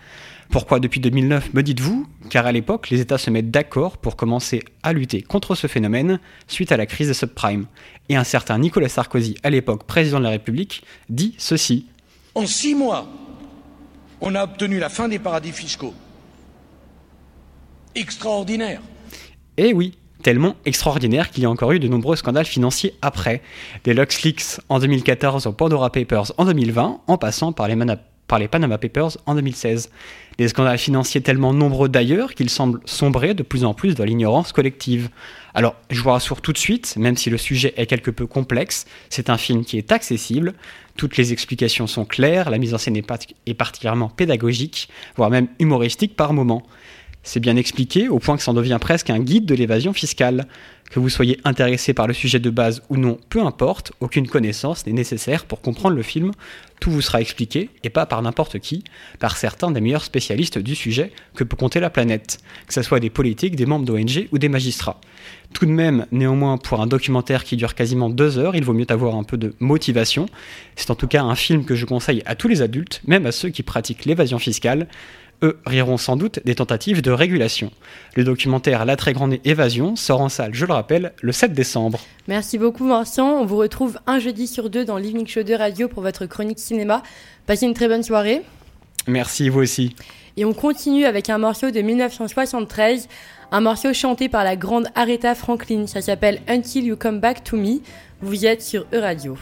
Pourquoi 0.51 0.81
depuis 0.81 0.99
2009, 0.99 1.55
me 1.55 1.63
dites-vous? 1.63 2.07
Car 2.31 2.47
à 2.47 2.53
l'époque, 2.53 2.91
les 2.91 3.01
États 3.01 3.19
se 3.19 3.31
mettent 3.31 3.51
d'accord 3.51 3.99
pour 3.99 4.17
commencer 4.17 4.63
à 4.83 4.93
lutter 4.93 5.23
contre 5.23 5.55
ce 5.55 5.67
phénomène 5.67 6.19
suite 6.49 6.73
à 6.73 6.77
la 6.77 6.87
crise 6.87 7.09
des 7.09 7.15
subprimes. 7.15 7.67
Et 8.09 8.17
un 8.17 8.25
certain 8.25 8.59
Nicolas 8.59 8.89
Sarkozy, 8.89 9.37
à 9.43 9.51
l'époque 9.51 9.85
président 9.85 10.19
de 10.19 10.25
la 10.25 10.31
République, 10.31 10.83
dit 11.11 11.35
ceci. 11.39 11.87
En 12.35 12.47
six 12.47 12.75
mois, 12.75 13.07
on 14.21 14.35
a 14.35 14.43
obtenu 14.43 14.79
la 14.79 14.89
fin 14.89 15.07
des 15.07 15.19
paradis 15.19 15.53
fiscaux 15.53 15.95
extraordinaire. 17.99 18.81
Eh 19.57 19.73
oui, 19.73 19.99
tellement 20.23 20.55
extraordinaire 20.65 21.31
qu'il 21.31 21.43
y 21.43 21.47
a 21.47 21.51
encore 21.51 21.73
eu 21.73 21.81
de 21.81 21.89
nombreux 21.89 22.17
scandales 22.17 22.47
financiers 22.47 22.95
après. 23.03 23.43
Des 23.85 23.93
LuxLeaks 23.93 24.61
en 24.69 24.79
2014 24.79 25.47
aux 25.47 25.53
Pandora 25.53 25.91
Papers 25.91 26.33
en 26.39 26.45
2020, 26.45 27.01
en 27.07 27.19
passant 27.19 27.53
par 27.53 27.67
les, 27.67 27.77
Panama 28.49 28.79
Papers 28.79 29.19
en 29.27 29.35
2016. 29.35 29.91
Des 30.39 30.47
scandales 30.47 30.79
financiers 30.79 31.21
tellement 31.21 31.53
nombreux 31.53 31.89
d'ailleurs 31.89 32.35
qu'ils 32.35 32.51
semblent 32.51 32.81
sombrer 32.85 33.35
de 33.35 33.43
plus 33.43 33.65
en 33.65 33.75
plus 33.75 33.97
dans 33.97 34.05
l'ignorance 34.05 34.53
collective. 34.53 35.09
Alors, 35.55 35.75
je 35.91 36.01
vous 36.01 36.11
rassure 36.11 36.41
tout 36.41 36.53
de 36.53 36.59
suite, 36.59 36.95
même 36.97 37.17
si 37.17 37.31
le 37.31 37.37
sujet 37.39 37.75
est 37.77 37.87
quelque 37.87 38.13
peu 38.13 38.27
complexe, 38.27 38.87
c'est 39.09 39.29
un 39.29 39.39
film 39.39 39.65
qui 39.65 39.77
est 39.77 39.91
accessible, 39.91 40.55
toutes 40.97 41.17
les 41.17 41.33
explications 41.33 41.89
sont 41.89 42.05
claires, 42.05 42.51
la 42.51 42.59
mise 42.59 42.75
en 42.75 42.79
scène 42.79 42.97
est 42.97 43.55
particulièrement 43.55 44.09
pédagogique, 44.09 44.89
voire 45.17 45.31
même 45.31 45.49
humoristique 45.59 46.15
par 46.15 46.33
moments. 46.33 46.63
C'est 47.23 47.41
bien 47.41 47.57
expliqué 47.57 48.09
au 48.09 48.19
point 48.19 48.37
que 48.37 48.43
ça 48.43 48.53
en 48.53 48.55
devient 48.55 48.79
presque 48.81 49.11
un 49.11 49.19
guide 49.19 49.45
de 49.45 49.55
l'évasion 49.55 49.93
fiscale. 49.93 50.47
Que 50.91 51.01
vous 51.01 51.11
soyez 51.11 51.39
intéressé 51.45 51.93
par 51.93 52.07
le 52.07 52.15
sujet 52.15 52.39
de 52.39 52.49
base 52.49 52.83
ou 52.89 52.97
non, 52.97 53.19
peu 53.29 53.43
importe, 53.43 53.93
aucune 54.01 54.27
connaissance 54.27 54.87
n'est 54.87 54.95
nécessaire 54.95 55.45
pour 55.45 55.61
comprendre 55.61 55.95
le 55.95 56.03
film. 56.03 56.31
Tout 56.81 56.91
vous 56.91 57.03
sera 57.03 57.21
expliqué, 57.21 57.69
et 57.85 57.91
pas 57.91 58.07
par 58.07 58.23
n'importe 58.23 58.59
qui, 58.61 58.85
par 59.19 59.37
certains 59.37 59.71
des 59.71 59.83
meilleurs 59.83 60.05
spécialistes 60.05 60.59
du 60.59 60.75
sujet 60.75 61.13
que 61.35 61.45
peut 61.45 61.57
compter 61.57 61.81
la 61.81 61.91
planète, 61.91 62.39
que 62.67 62.73
ce 62.73 62.81
soit 62.81 63.01
des 63.01 63.11
politiques, 63.11 63.57
des 63.57 63.67
membres 63.67 63.85
d'ONG 63.85 64.29
ou 64.33 64.39
des 64.39 64.49
magistrats. 64.49 64.99
Tout 65.53 65.67
de 65.67 65.73
même, 65.73 66.07
néanmoins, 66.11 66.57
pour 66.57 66.81
un 66.81 66.87
documentaire 66.87 67.45
qui 67.45 67.57
dure 67.57 67.75
quasiment 67.75 68.09
deux 68.09 68.39
heures, 68.39 68.57
il 68.57 68.65
vaut 68.65 68.73
mieux 68.73 68.87
avoir 68.89 69.17
un 69.17 69.25
peu 69.25 69.37
de 69.37 69.55
motivation. 69.61 70.27
C'est 70.77 70.91
en 70.91 70.95
tout 70.95 71.09
cas 71.09 71.23
un 71.23 71.35
film 71.35 71.67
que 71.67 71.75
je 71.75 71.85
conseille 71.85 72.23
à 72.25 72.35
tous 72.35 72.49
les 72.49 72.63
adultes, 72.63 73.03
même 73.07 73.27
à 73.27 73.33
ceux 73.33 73.51
qui 73.51 73.63
pratiquent 73.63 74.07
l'évasion 74.07 74.39
fiscale 74.39 74.89
eux 75.43 75.59
riront 75.67 75.97
sans 75.97 76.17
doute 76.17 76.41
des 76.45 76.55
tentatives 76.55 77.03
de 77.03 77.11
régulation. 77.11 77.71
Le 78.17 78.25
documentaire 78.25 78.85
La 78.85 78.97
très 78.97 79.13
grande 79.13 79.37
évasion 79.45 79.97
sort 79.97 80.21
en 80.21 80.29
salle, 80.29 80.55
je 80.55 80.67
le 80.67 80.73
rappelle, 80.73 81.13
le 81.21 81.33
7 81.33 81.53
décembre. 81.53 82.01
Merci 82.27 82.59
beaucoup 82.59 82.89
Vincent. 82.89 83.41
On 83.41 83.45
vous 83.45 83.57
retrouve 83.57 83.99
un 84.07 84.19
jeudi 84.19 84.47
sur 84.47 84.71
deux 84.71 84.85
dans 84.85 84.99
l'Evening 84.99 85.27
Show 85.27 85.43
de 85.43 85.55
Radio 85.55 85.89
pour 85.89 86.03
votre 86.03 86.27
chronique 86.27 86.59
cinéma. 86.59 87.03
Passez 87.47 87.67
une 87.67 87.75
très 87.75 87.89
bonne 87.89 88.03
soirée. 88.03 88.43
Merci, 89.07 89.49
vous 89.49 89.61
aussi. 89.61 89.95
Et 90.37 90.45
on 90.45 90.53
continue 90.53 91.05
avec 91.05 91.31
un 91.31 91.39
morceau 91.39 91.71
de 91.71 91.81
1973, 91.81 93.09
un 93.51 93.61
morceau 93.61 93.93
chanté 93.93 94.29
par 94.29 94.45
la 94.45 94.55
grande 94.55 94.89
Aretha 94.95 95.35
Franklin. 95.35 95.87
Ça 95.87 96.03
s'appelle 96.03 96.41
Until 96.49 96.85
You 96.85 96.97
Come 96.97 97.19
Back 97.19 97.43
to 97.43 97.57
Me. 97.57 97.81
Vous 98.21 98.47
êtes 98.47 98.63
sur 98.63 98.87
E-Radio. 98.93 99.37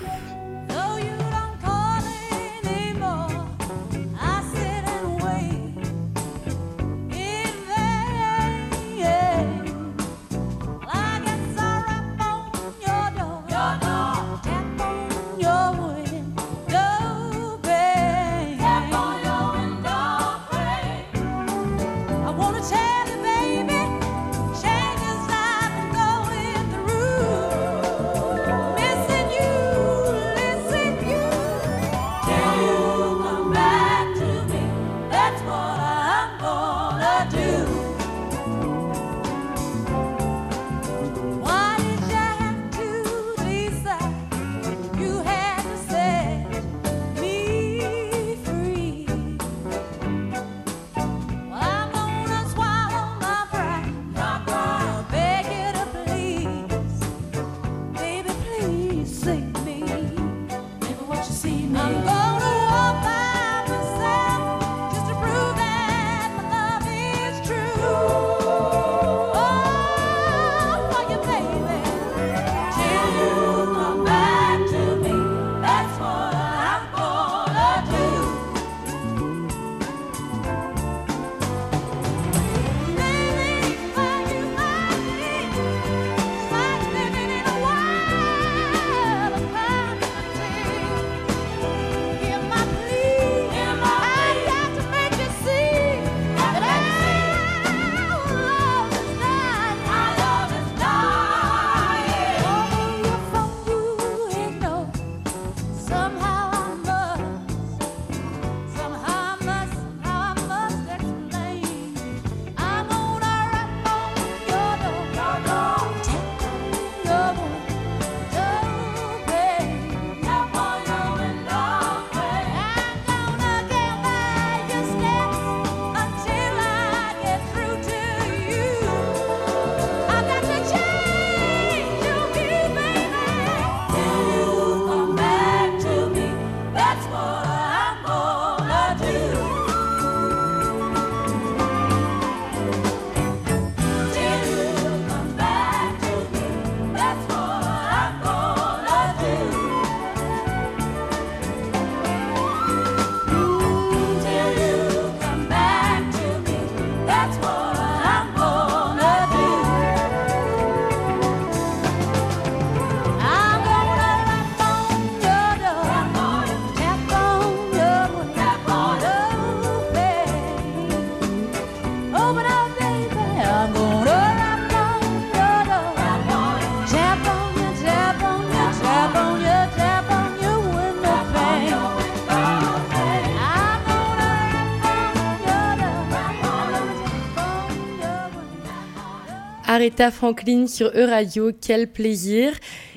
Aretha 189.76 190.10
Franklin 190.10 190.66
sur 190.68 190.86
E-Radio, 190.86 191.52
quel 191.60 191.86
plaisir. 191.86 192.52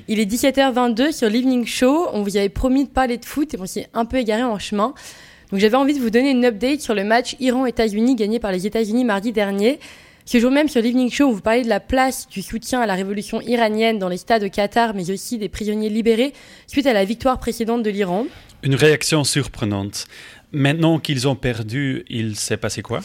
Il 0.08 0.18
est 0.18 0.24
17h22 0.24 1.12
sur 1.12 1.28
l'Evening 1.28 1.66
Show. 1.66 2.08
On 2.14 2.22
vous 2.22 2.38
avait 2.38 2.48
promis 2.48 2.86
de 2.86 2.88
parler 2.88 3.18
de 3.18 3.24
foot 3.26 3.52
et 3.52 3.60
on 3.60 3.66
s'est 3.66 3.88
un 3.92 4.06
peu 4.06 4.16
égaré 4.16 4.44
en 4.44 4.58
chemin. 4.58 4.94
Donc 5.50 5.60
j'avais 5.60 5.76
envie 5.76 5.92
de 5.92 6.00
vous 6.00 6.08
donner 6.08 6.30
une 6.30 6.42
update 6.46 6.80
sur 6.80 6.94
le 6.94 7.04
match 7.04 7.36
Iran-États-Unis 7.38 8.16
gagné 8.16 8.40
par 8.40 8.50
les 8.50 8.66
États-Unis 8.66 9.04
mardi 9.04 9.30
dernier. 9.30 9.78
Ce 10.24 10.40
jour 10.40 10.50
même 10.50 10.68
sur 10.68 10.80
l'Evening 10.80 11.10
Show, 11.10 11.24
on 11.26 11.32
vous 11.32 11.42
parlait 11.42 11.64
de 11.64 11.68
la 11.68 11.80
place 11.80 12.26
du 12.30 12.40
soutien 12.40 12.80
à 12.80 12.86
la 12.86 12.94
révolution 12.94 13.42
iranienne 13.42 13.98
dans 13.98 14.08
les 14.08 14.16
stades 14.16 14.44
au 14.44 14.48
Qatar, 14.48 14.94
mais 14.94 15.10
aussi 15.10 15.36
des 15.36 15.50
prisonniers 15.50 15.90
libérés 15.90 16.32
suite 16.66 16.86
à 16.86 16.94
la 16.94 17.04
victoire 17.04 17.38
précédente 17.38 17.82
de 17.82 17.90
l'Iran. 17.90 18.24
Une 18.62 18.74
réaction 18.74 19.22
surprenante. 19.24 20.06
Maintenant 20.52 20.98
qu'ils 20.98 21.28
ont 21.28 21.36
perdu, 21.36 22.06
il 22.08 22.36
s'est 22.36 22.56
passé 22.56 22.80
quoi? 22.80 23.00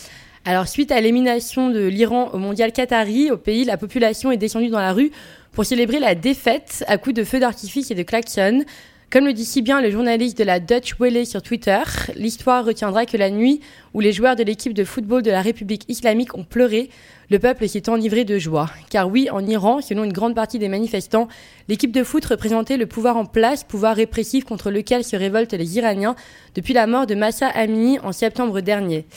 Alors 0.47 0.67
suite 0.67 0.91
à 0.91 1.01
l'élimination 1.01 1.71
de 1.71 1.88
l'Iran 1.88 2.29
au 2.31 2.38
mondial 2.38 2.71
qatari, 2.71 3.31
au 3.31 3.38
pays, 3.38 3.65
la 3.65 3.77
population 3.77 4.31
est 4.31 4.38
descendue 4.38 4.67
dans 4.67 4.77
la 4.77 4.93
rue 4.93 5.10
pour 5.53 5.65
célébrer 5.65 5.97
la 5.99 6.13
défaite 6.13 6.86
à 6.88 6.99
coups 6.99 7.15
de 7.15 7.23
feux 7.23 7.39
d'artifice 7.39 7.89
et 7.89 7.95
de 7.95 8.03
klaxons. 8.03 8.63
Comme 9.10 9.25
le 9.25 9.34
dit 9.34 9.43
si 9.43 9.63
bien 9.63 9.81
le 9.81 9.89
journaliste 9.89 10.38
de 10.38 10.43
la 10.43 10.60
Dutch 10.60 10.99
Welle 10.99 11.25
sur 11.25 11.41
Twitter, 11.41 11.81
l'histoire 12.15 12.63
retiendra 12.63 13.08
que 13.08 13.17
la 13.17 13.31
nuit 13.31 13.60
où 13.95 14.01
les 14.01 14.13
joueurs 14.13 14.36
de 14.36 14.43
l'équipe 14.43 14.75
de 14.75 14.84
football 14.84 15.23
de 15.23 15.31
la 15.31 15.41
République 15.41 15.86
islamique 15.88 16.38
ont 16.38 16.43
pleuré, 16.43 16.91
le 17.31 17.39
peuple 17.39 17.67
s'est 17.67 17.89
enivré 17.89 18.23
de 18.23 18.38
joie. 18.38 18.69
Car 18.91 19.10
oui, 19.10 19.31
en 19.31 19.43
Iran, 19.47 19.81
selon 19.81 20.03
une 20.03 20.13
grande 20.13 20.36
partie 20.36 20.60
des 20.60 20.69
manifestants, 20.69 21.27
l'équipe 21.69 21.91
de 21.91 22.03
foot 22.03 22.23
représentait 22.23 22.77
le 22.77 22.86
pouvoir 22.86 23.17
en 23.17 23.25
place, 23.25 23.63
pouvoir 23.63 23.95
répressif 23.95 24.43
contre 24.43 24.69
lequel 24.69 25.03
se 25.03 25.15
révoltent 25.15 25.53
les 25.53 25.77
Iraniens 25.79 26.15
depuis 26.53 26.73
la 26.75 26.86
mort 26.86 27.08
de 27.08 27.15
Massa 27.15 27.47
Amini 27.47 27.97
en 27.97 28.12
septembre 28.12 28.62
dernier. 28.62 29.08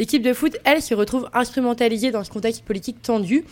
L'équipe 0.00 0.22
de 0.22 0.32
foot, 0.32 0.56
elle, 0.64 0.80
se 0.80 0.94
retrouve 0.94 1.28
instrumentalisée 1.34 2.10
dans 2.10 2.24
ce 2.24 2.30
contexte 2.30 2.64
politique 2.64 3.02
tendu. 3.02 3.44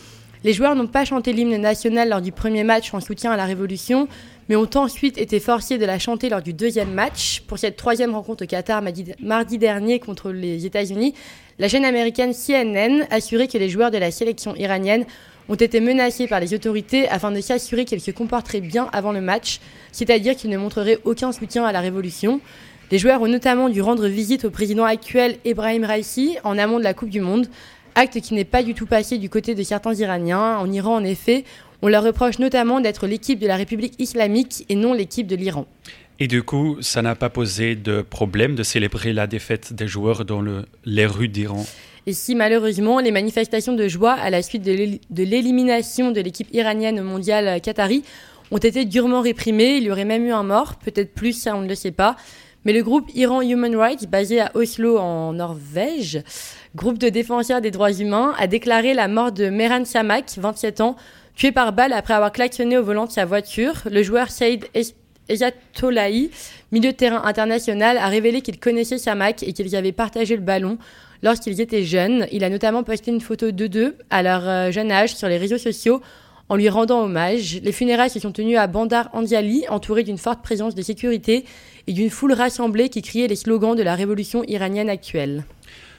Les 0.43 0.51
joueurs 0.51 0.73
n'ont 0.73 0.87
pas 0.87 1.05
chanté 1.05 1.31
l'hymne 1.31 1.55
national 1.57 2.09
lors 2.09 2.21
du 2.21 2.31
premier 2.31 2.63
match 2.63 2.91
en 2.91 2.99
soutien 2.99 3.31
à 3.31 3.37
la 3.37 3.45
révolution, 3.45 4.07
mais 4.49 4.55
ont 4.55 4.67
ensuite 4.73 5.19
été 5.19 5.39
forcés 5.39 5.77
de 5.77 5.85
la 5.85 5.99
chanter 5.99 6.27
lors 6.27 6.41
du 6.41 6.53
deuxième 6.53 6.91
match. 6.91 7.43
Pour 7.45 7.59
cette 7.59 7.75
troisième 7.75 8.15
rencontre 8.15 8.45
au 8.45 8.47
Qatar 8.47 8.81
mardi 9.21 9.57
dernier 9.59 9.99
contre 9.99 10.31
les 10.31 10.65
États-Unis, 10.65 11.13
la 11.59 11.69
chaîne 11.69 11.85
américaine 11.85 12.33
CNN 12.33 13.05
assurait 13.11 13.47
que 13.47 13.59
les 13.59 13.69
joueurs 13.69 13.91
de 13.91 13.99
la 13.99 14.09
sélection 14.09 14.55
iranienne 14.55 15.05
ont 15.49 15.55
été 15.55 15.79
menacés 15.79 16.25
par 16.25 16.39
les 16.39 16.55
autorités 16.55 17.07
afin 17.09 17.31
de 17.31 17.41
s'assurer 17.41 17.85
qu'ils 17.85 18.01
se 18.01 18.09
comporteraient 18.09 18.61
bien 18.61 18.89
avant 18.91 19.11
le 19.11 19.21
match, 19.21 19.59
c'est-à-dire 19.91 20.35
qu'ils 20.35 20.49
ne 20.49 20.57
montreraient 20.57 20.97
aucun 21.03 21.31
soutien 21.31 21.63
à 21.63 21.71
la 21.71 21.79
révolution. 21.79 22.41
Les 22.91 22.97
joueurs 22.97 23.21
ont 23.21 23.27
notamment 23.27 23.69
dû 23.69 23.83
rendre 23.83 24.07
visite 24.07 24.45
au 24.45 24.49
président 24.49 24.83
actuel 24.83 25.37
Ebrahim 25.45 25.83
Raisi 25.83 26.37
en 26.43 26.57
amont 26.57 26.79
de 26.79 26.83
la 26.83 26.95
Coupe 26.95 27.11
du 27.11 27.19
Monde, 27.21 27.47
acte 27.93 28.19
qui 28.19 28.33
n'est 28.33 28.45
pas 28.45 28.63
du 28.63 28.73
tout 28.73 28.87
passé 28.87 29.19
du 29.19 29.29
côté 29.29 29.53
de 29.53 29.61
certains 29.61 29.93
Iraniens. 29.93 30.57
En 30.57 30.71
Iran, 30.71 30.95
en 30.95 31.03
effet, 31.03 31.43
on 31.83 31.87
leur 31.87 32.03
reproche 32.03 32.39
notamment 32.39 32.81
d'être 32.81 33.05
l'équipe 33.05 33.37
de 33.37 33.45
la 33.45 33.57
République 33.57 33.93
islamique 33.99 34.65
et 34.69 34.75
non 34.75 34.93
l'équipe 34.93 35.27
de 35.27 35.35
l'Iran. 35.35 35.67
Et 36.19 36.27
du 36.27 36.41
coup, 36.41 36.77
ça 36.81 37.03
n'a 37.03 37.13
pas 37.13 37.29
posé 37.29 37.75
de 37.75 38.01
problème 38.01 38.55
de 38.55 38.63
célébrer 38.63 39.13
la 39.13 39.27
défaite 39.27 39.71
des 39.71 39.87
joueurs 39.87 40.25
dans 40.25 40.41
le, 40.41 40.65
les 40.83 41.05
rues 41.05 41.29
d'Iran 41.29 41.65
Et 42.07 42.13
si 42.13 42.33
malheureusement, 42.33 42.99
les 42.99 43.11
manifestations 43.11 43.73
de 43.73 43.87
joie 43.87 44.13
à 44.13 44.31
la 44.31 44.41
suite 44.41 44.63
de 44.63 45.23
l'élimination 45.23 46.09
de 46.09 46.21
l'équipe 46.21 46.51
iranienne 46.53 46.99
au 46.99 47.03
mondial 47.03 47.61
qatari 47.61 48.03
ont 48.49 48.57
été 48.57 48.85
durement 48.85 49.21
réprimées, 49.21 49.77
il 49.77 49.83
y 49.83 49.91
aurait 49.91 50.05
même 50.05 50.25
eu 50.25 50.31
un 50.31 50.41
mort, 50.41 50.77
peut-être 50.77 51.13
plus, 51.13 51.33
ça 51.33 51.55
on 51.55 51.61
ne 51.61 51.69
le 51.69 51.75
sait 51.75 51.91
pas. 51.91 52.15
Mais 52.69 52.75
le 52.75 52.83
groupe 52.83 53.09
Iran 53.15 53.41
Human 53.41 53.75
Rights, 53.75 54.07
basé 54.11 54.41
à 54.41 54.51
Oslo 54.53 54.99
en 54.99 55.33
Norvège, 55.33 56.21
groupe 56.75 56.99
de 56.99 57.09
défenseurs 57.09 57.61
des 57.61 57.71
droits 57.71 57.91
humains, 57.91 58.35
a 58.37 58.45
déclaré 58.45 58.93
la 58.93 59.07
mort 59.07 59.31
de 59.31 59.49
Mehran 59.49 59.85
Samak, 59.85 60.33
27 60.37 60.79
ans, 60.81 60.95
tué 61.33 61.51
par 61.51 61.73
balle 61.73 61.93
après 61.93 62.13
avoir 62.13 62.31
klaxonné 62.31 62.77
au 62.77 62.83
volant 62.83 63.07
de 63.07 63.11
sa 63.11 63.25
voiture. 63.25 63.73
Le 63.89 64.03
joueur 64.03 64.29
Saïd 64.29 64.67
Ejatolahi, 65.29 66.29
milieu 66.71 66.91
de 66.91 66.95
terrain 66.95 67.23
international, 67.25 67.97
a 67.97 68.05
révélé 68.07 68.41
qu'il 68.41 68.59
connaissait 68.59 68.99
Samak 68.99 69.41
et 69.41 69.51
qu'ils 69.53 69.75
avaient 69.75 69.91
partagé 69.91 70.35
le 70.35 70.43
ballon 70.43 70.77
lorsqu'ils 71.23 71.61
étaient 71.61 71.85
jeunes. 71.85 72.27
Il 72.31 72.43
a 72.43 72.51
notamment 72.51 72.83
posté 72.83 73.09
une 73.09 73.19
photo 73.19 73.49
de 73.49 73.65
deux 73.65 73.97
à 74.11 74.21
leur 74.21 74.47
euh, 74.47 74.69
jeune 74.69 74.91
âge 74.91 75.15
sur 75.15 75.27
les 75.27 75.39
réseaux 75.39 75.57
sociaux 75.57 76.03
en 76.49 76.55
lui 76.55 76.67
rendant 76.67 77.03
hommage. 77.03 77.59
Les 77.63 77.71
funérailles 77.71 78.09
se 78.09 78.19
sont 78.19 78.31
tenues 78.31 78.57
à 78.57 78.67
Bandar 78.67 79.09
Andiali, 79.13 79.65
entourées 79.69 80.03
d'une 80.03 80.17
forte 80.17 80.41
présence 80.41 80.75
de 80.75 80.81
sécurité 80.81 81.45
et 81.89 81.93
d'une 81.93 82.11
foule 82.11 82.33
rassemblée 82.33 82.89
qui 82.89 83.01
criait 83.01 83.27
les 83.27 83.35
slogans 83.35 83.75
de 83.75 83.81
la 83.81 83.95
révolution 83.95 84.43
iranienne 84.47 84.91
actuelle. 84.91 85.43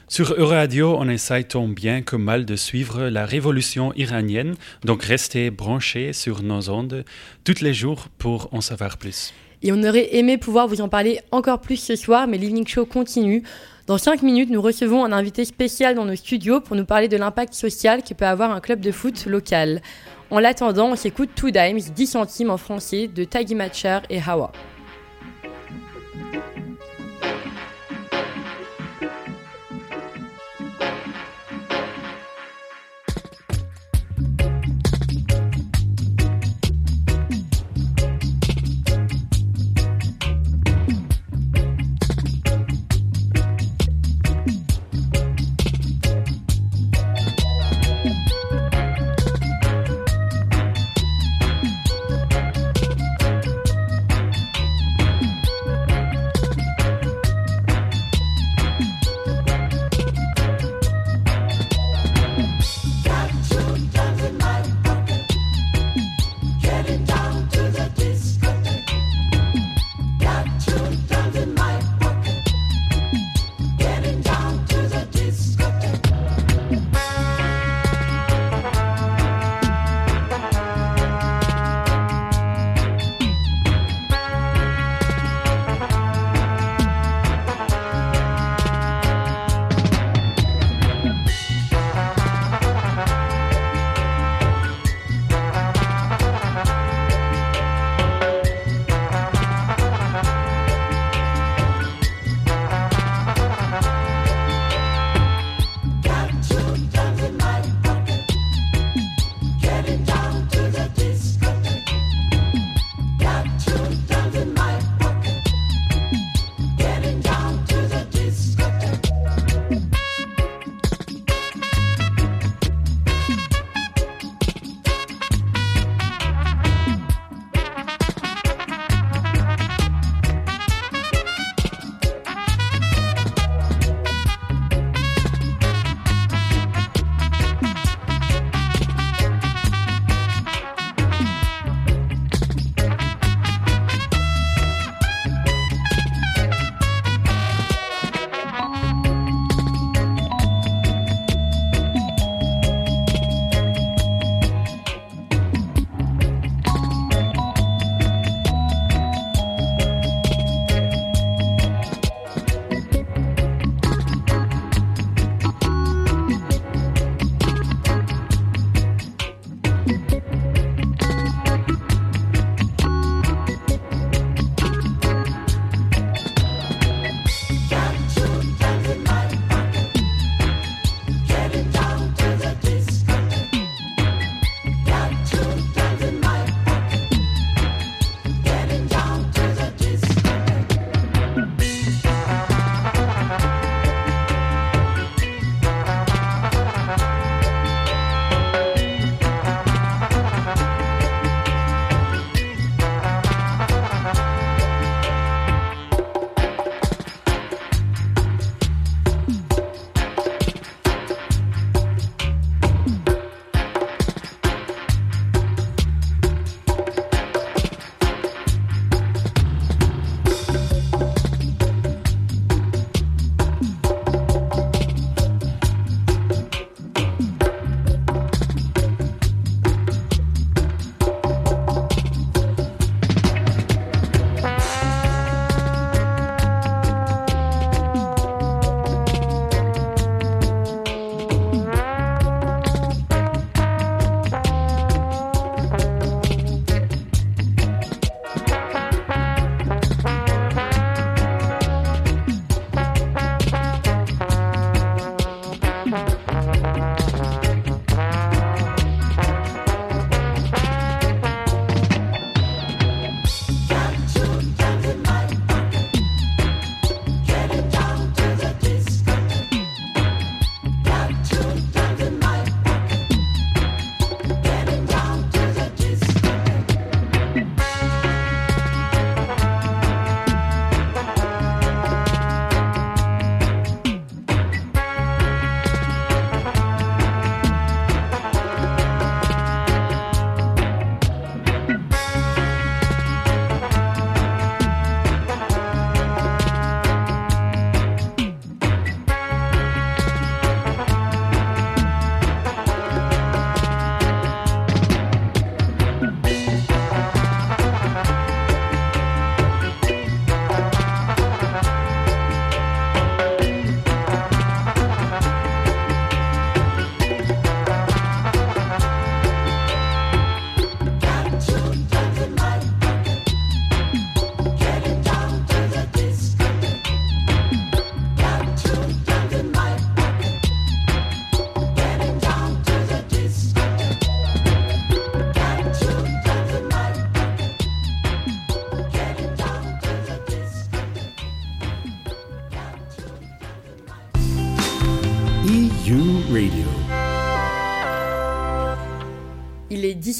Sur 0.07 0.33
Euradio, 0.37 0.95
on 0.97 1.09
essaye 1.09 1.43
tant 1.43 1.67
bien 1.67 2.01
que 2.01 2.15
mal 2.15 2.45
de 2.45 2.55
suivre 2.55 3.09
la 3.09 3.25
révolution 3.25 3.91
iranienne, 3.95 4.55
donc 4.85 5.03
restez 5.03 5.51
branchés 5.51 6.13
sur 6.13 6.43
nos 6.43 6.69
ondes 6.69 7.03
tous 7.43 7.59
les 7.61 7.73
jours 7.73 8.07
pour 8.17 8.47
en 8.53 8.61
savoir 8.61 8.97
plus. 8.97 9.33
Et 9.63 9.73
on 9.73 9.83
aurait 9.83 10.15
aimé 10.15 10.37
pouvoir 10.37 10.67
vous 10.67 10.79
en 10.79 10.87
parler 10.87 11.19
encore 11.31 11.59
plus 11.59 11.75
ce 11.75 11.97
soir, 11.97 12.25
mais 12.25 12.37
l'Evening 12.37 12.65
Show 12.65 12.85
continue. 12.85 13.43
Dans 13.87 13.97
5 13.97 14.21
minutes, 14.21 14.49
nous 14.49 14.61
recevons 14.61 15.03
un 15.03 15.11
invité 15.11 15.43
spécial 15.43 15.95
dans 15.95 16.05
nos 16.05 16.15
studios 16.15 16.61
pour 16.61 16.77
nous 16.77 16.85
parler 16.85 17.09
de 17.09 17.17
l'impact 17.17 17.53
social 17.53 18.01
que 18.01 18.13
peut 18.13 18.25
avoir 18.25 18.51
un 18.51 18.61
club 18.61 18.79
de 18.79 18.91
foot 18.91 19.25
local. 19.25 19.81
En 20.29 20.39
l'attendant, 20.39 20.87
on 20.91 20.95
s'écoute 20.95 21.31
Two 21.35 21.51
Dimes, 21.51 21.81
10 21.93 22.07
centimes 22.07 22.49
en 22.49 22.57
français, 22.57 23.07
de 23.13 23.25
Taggy 23.25 23.55
Matcher 23.55 23.99
et 24.09 24.21
Hawa. 24.25 24.53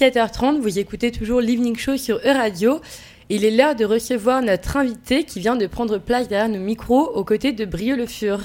17h30, 0.01 0.59
vous 0.61 0.79
écoutez 0.79 1.11
toujours 1.11 1.41
l'Evening 1.41 1.77
Show 1.77 1.95
sur 1.95 2.15
E-Radio. 2.25 2.81
Il 3.29 3.45
est 3.45 3.51
l'heure 3.55 3.75
de 3.75 3.85
recevoir 3.85 4.41
notre 4.41 4.77
invité 4.77 5.25
qui 5.25 5.39
vient 5.39 5.55
de 5.55 5.67
prendre 5.67 5.99
place 5.99 6.27
derrière 6.27 6.49
nos 6.49 6.57
micros 6.57 7.11
aux 7.13 7.23
côtés 7.23 7.51
de 7.51 7.65
Brieux 7.65 7.95
Le 7.95 8.07
Fur. 8.07 8.39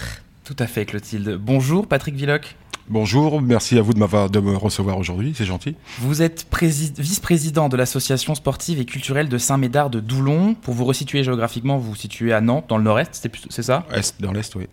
Tout 0.45 0.57
à 0.59 0.67
fait, 0.67 0.85
Clotilde. 0.85 1.39
Bonjour, 1.41 1.87
Patrick 1.87 2.15
Villoc. 2.15 2.57
Bonjour, 2.89 3.41
merci 3.41 3.79
à 3.79 3.83
vous 3.83 3.95
de 3.95 3.99
m'avoir 3.99 4.29
de 4.31 4.39
me 4.39 4.55
recevoir 4.55 4.97
aujourd'hui, 4.99 5.33
c'est 5.35 5.47
gentil. 5.47 5.75
Vous 5.99 6.21
êtes 6.23 6.45
prési- 6.51 6.93
vice-président 6.99 7.69
de 7.71 7.77
l'association 7.77 8.35
sportive 8.37 8.79
et 8.79 8.85
culturelle 8.85 9.29
de 9.31 9.39
Saint-Médard 9.39 9.89
de 9.91 9.99
Doulon. 9.99 10.55
Pour 10.55 10.75
vous 10.75 10.85
resituer 10.85 11.25
géographiquement, 11.25 11.79
vous 11.79 11.89
vous 11.91 11.97
situez 11.97 12.33
à 12.35 12.41
Nantes, 12.43 12.67
dans 12.69 12.77
le 12.77 12.85
nord-est, 12.85 13.11
c'est 13.15 13.33
c'est 13.49 13.63
ça? 13.63 13.87
Est, 13.93 14.15
dans 14.21 14.31
l'Est, 14.31 14.55
oui. 14.55 14.67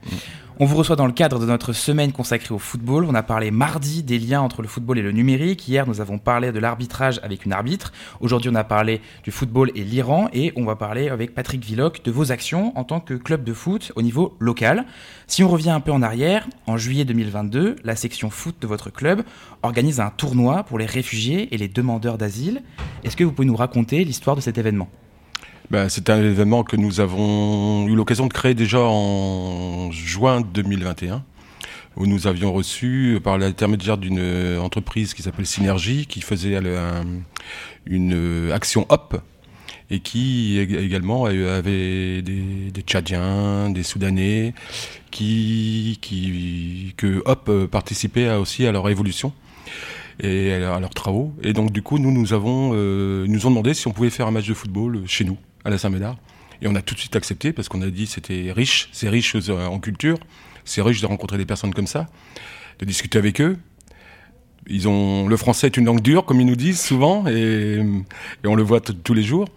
On 0.64 0.66
vous 0.66 0.78
reçoit 0.78 0.96
dans 0.96 1.08
le 1.08 1.12
cadre 1.12 1.40
de 1.40 1.46
notre 1.46 1.74
semaine 1.74 2.14
consacrée 2.14 2.54
au 2.54 2.58
football. 2.58 3.04
On 3.04 3.16
a 3.16 3.22
parlé 3.22 3.52
mardi 3.52 4.02
des 4.02 4.18
liens 4.18 4.40
entre 4.40 4.62
le 4.62 4.70
football 4.70 4.98
et 4.98 5.02
le 5.02 5.12
numérique. 5.12 5.68
Hier, 5.68 5.86
nous 5.86 6.00
avons 6.00 6.20
parlé 6.20 6.54
de 6.54 6.60
l'arbitrage 6.60 7.20
avec 7.22 7.44
une 7.44 7.52
arbitre. 7.52 7.92
Aujourd'hui, 8.22 8.50
on 8.50 8.56
a 8.56 8.64
parlé 8.64 9.02
du 9.26 9.32
football 9.32 9.72
et 9.76 9.84
l'Iran. 9.84 10.30
Et 10.32 10.54
on 10.56 10.64
va 10.64 10.78
parler 10.78 11.10
avec 11.10 11.36
Patrick 11.36 11.66
Villoc 11.66 12.02
de 12.06 12.12
vos 12.12 12.32
actions 12.32 12.72
en 12.78 12.86
tant 12.86 13.02
que 13.02 13.14
club 13.14 13.44
de 13.44 13.52
foot 13.52 13.92
au 13.98 14.02
niveau 14.02 14.38
local. 14.40 14.86
Si 15.28 15.44
on 15.44 15.50
revient 15.50 15.72
un 15.72 15.82
peu 15.82 15.92
en 15.92 16.02
arrière, 16.02 16.48
en 16.66 16.78
juillet 16.78 17.04
2022, 17.04 17.76
la 17.84 17.98
section 17.98 18.30
foot 18.30 18.56
de 18.62 18.66
votre 18.66 18.90
club 18.90 19.24
organise 19.64 20.00
un 20.00 20.12
tournoi 20.12 20.64
pour 20.64 20.80
les 20.80 20.86
réfugiés 20.86 21.54
et 21.54 21.58
les 21.58 21.68
demandeurs 21.68 22.18
d'asile. 22.18 22.62
Est-ce 23.04 23.18
que 23.18 23.26
vous 23.26 23.34
pouvez 23.34 23.50
nous 23.50 23.58
raconter 23.58 24.06
l'histoire 24.06 24.38
de 24.38 24.42
cet 24.42 24.58
événement? 24.58 24.88
Ben, 25.72 25.90
c'est 25.90 26.10
un 26.10 26.22
événement 26.22 26.64
que 26.64 26.76
nous 26.76 27.00
avons 27.00 27.88
eu 27.88 27.96
l'occasion 27.96 28.28
de 28.28 28.34
créer 28.34 28.54
déjà 28.54 28.80
en 28.82 29.92
juin 29.92 30.42
2021, 30.42 31.24
où 31.96 32.06
nous 32.06 32.28
avions 32.28 32.54
reçu, 32.54 33.20
par 33.24 33.38
l'intermédiaire 33.38 33.98
d'une 33.98 34.20
euh, 34.20 34.60
entreprise 34.60 35.14
qui 35.14 35.24
s'appelle 35.24 35.46
Synergie, 35.48 36.06
qui 36.06 36.22
faisait 36.22 36.58
un- 36.58 37.04
une 37.86 38.14
euh, 38.14 38.54
action 38.54 38.86
HOP, 38.90 39.16
et 39.90 40.00
qui 40.00 40.58
ég- 40.60 40.78
également 40.80 41.26
euh, 41.28 41.58
avait 41.58 42.22
des, 42.22 42.82
Tchadiens, 42.86 43.70
des 43.72 43.84
Soudanais, 43.84 44.54
qui, 45.10 45.98
qui, 46.02 46.94
que 46.98 47.24
HOP 47.26 47.68
participait 47.68 48.30
aussi 48.36 48.68
à 48.68 48.72
leur 48.72 48.88
évolution 48.90 49.34
et 50.20 50.54
à 50.54 50.60
leur- 50.60 50.74
à 50.76 50.80
leurs 50.80 50.94
travaux. 50.94 51.34
Et 51.42 51.54
donc, 51.54 51.72
du 51.72 51.82
coup, 51.82 51.98
nous, 51.98 52.12
nous 52.12 52.34
avons, 52.34 52.74
nous 52.74 53.46
ont 53.48 53.50
demandé 53.50 53.74
si 53.74 53.88
on 53.88 53.92
pouvait 53.92 54.12
faire 54.12 54.28
un 54.28 54.32
match 54.32 54.48
de 54.48 54.54
football 54.54 55.02
chez 55.08 55.24
nous, 55.26 55.38
à 55.66 55.70
la 55.70 55.78
Saint-Médard. 55.78 56.18
Et 56.62 56.68
on 56.68 56.76
a 56.76 56.82
tout 56.82 56.94
de 56.96 57.00
suite 57.00 57.16
accepté 57.16 57.52
parce 57.54 57.68
qu'on 57.68 57.82
a 57.82 57.88
dit 57.88 58.08
c'était 58.08 58.52
riche, 58.56 58.90
c'est 58.92 59.10
riche 59.10 59.36
euh, 59.36 59.66
en 59.66 59.80
culture, 59.80 60.18
c'est 60.66 60.82
riche 60.82 61.02
de 61.02 61.08
rencontrer 61.08 61.38
des 61.38 61.46
personnes 61.46 61.74
comme 61.74 61.88
ça, 61.88 62.08
de 62.80 62.86
discuter 62.86 63.18
avec 63.18 63.42
eux. 63.42 63.58
Ils 64.68 64.88
ont, 64.88 65.28
le 65.28 65.36
français 65.36 65.68
est 65.68 65.76
une 65.76 65.86
langue 65.86 66.00
dure, 66.00 66.24
comme 66.24 66.40
ils 66.40 66.46
nous 66.46 66.56
disent 66.56 66.80
souvent, 66.80 67.28
et, 67.28 67.82
et 67.82 68.48
on 68.48 68.56
le 68.56 68.64
voit 68.64 68.80
tous 68.80 69.14
les 69.14 69.24
jours. 69.24 69.50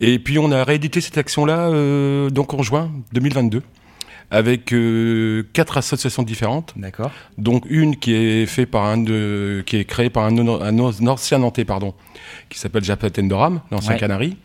Et 0.00 0.18
puis 0.18 0.38
on 0.38 0.50
a 0.52 0.64
réédité 0.64 1.00
cette 1.00 1.16
action-là 1.16 1.70
euh, 1.70 2.28
donc 2.28 2.54
en 2.54 2.62
juin 2.62 2.90
2022 3.12 3.62
avec 4.30 4.72
euh, 4.72 5.44
quatre 5.52 5.76
associations 5.76 6.22
différentes 6.22 6.72
D'accord 6.74 7.10
donc 7.36 7.64
une 7.68 7.96
qui 7.96 8.14
est 8.14 8.46
fait 8.46 8.64
par 8.66 8.84
un 8.86 8.96
de, 8.96 9.62
qui 9.66 9.76
est 9.76 9.84
créée 9.84 10.10
par 10.10 10.24
un, 10.24 10.36
un, 10.38 10.78
un 10.78 11.06
ancien 11.06 11.38
Nantais 11.38 11.64
pardon, 11.64 11.94
qui 12.48 12.58
s'appelle 12.58 12.82
Japet 12.82 13.20
Endoram, 13.20 13.60
l'ancien 13.70 13.92
Ouais. 13.92 14.00
Canari, 14.00 14.36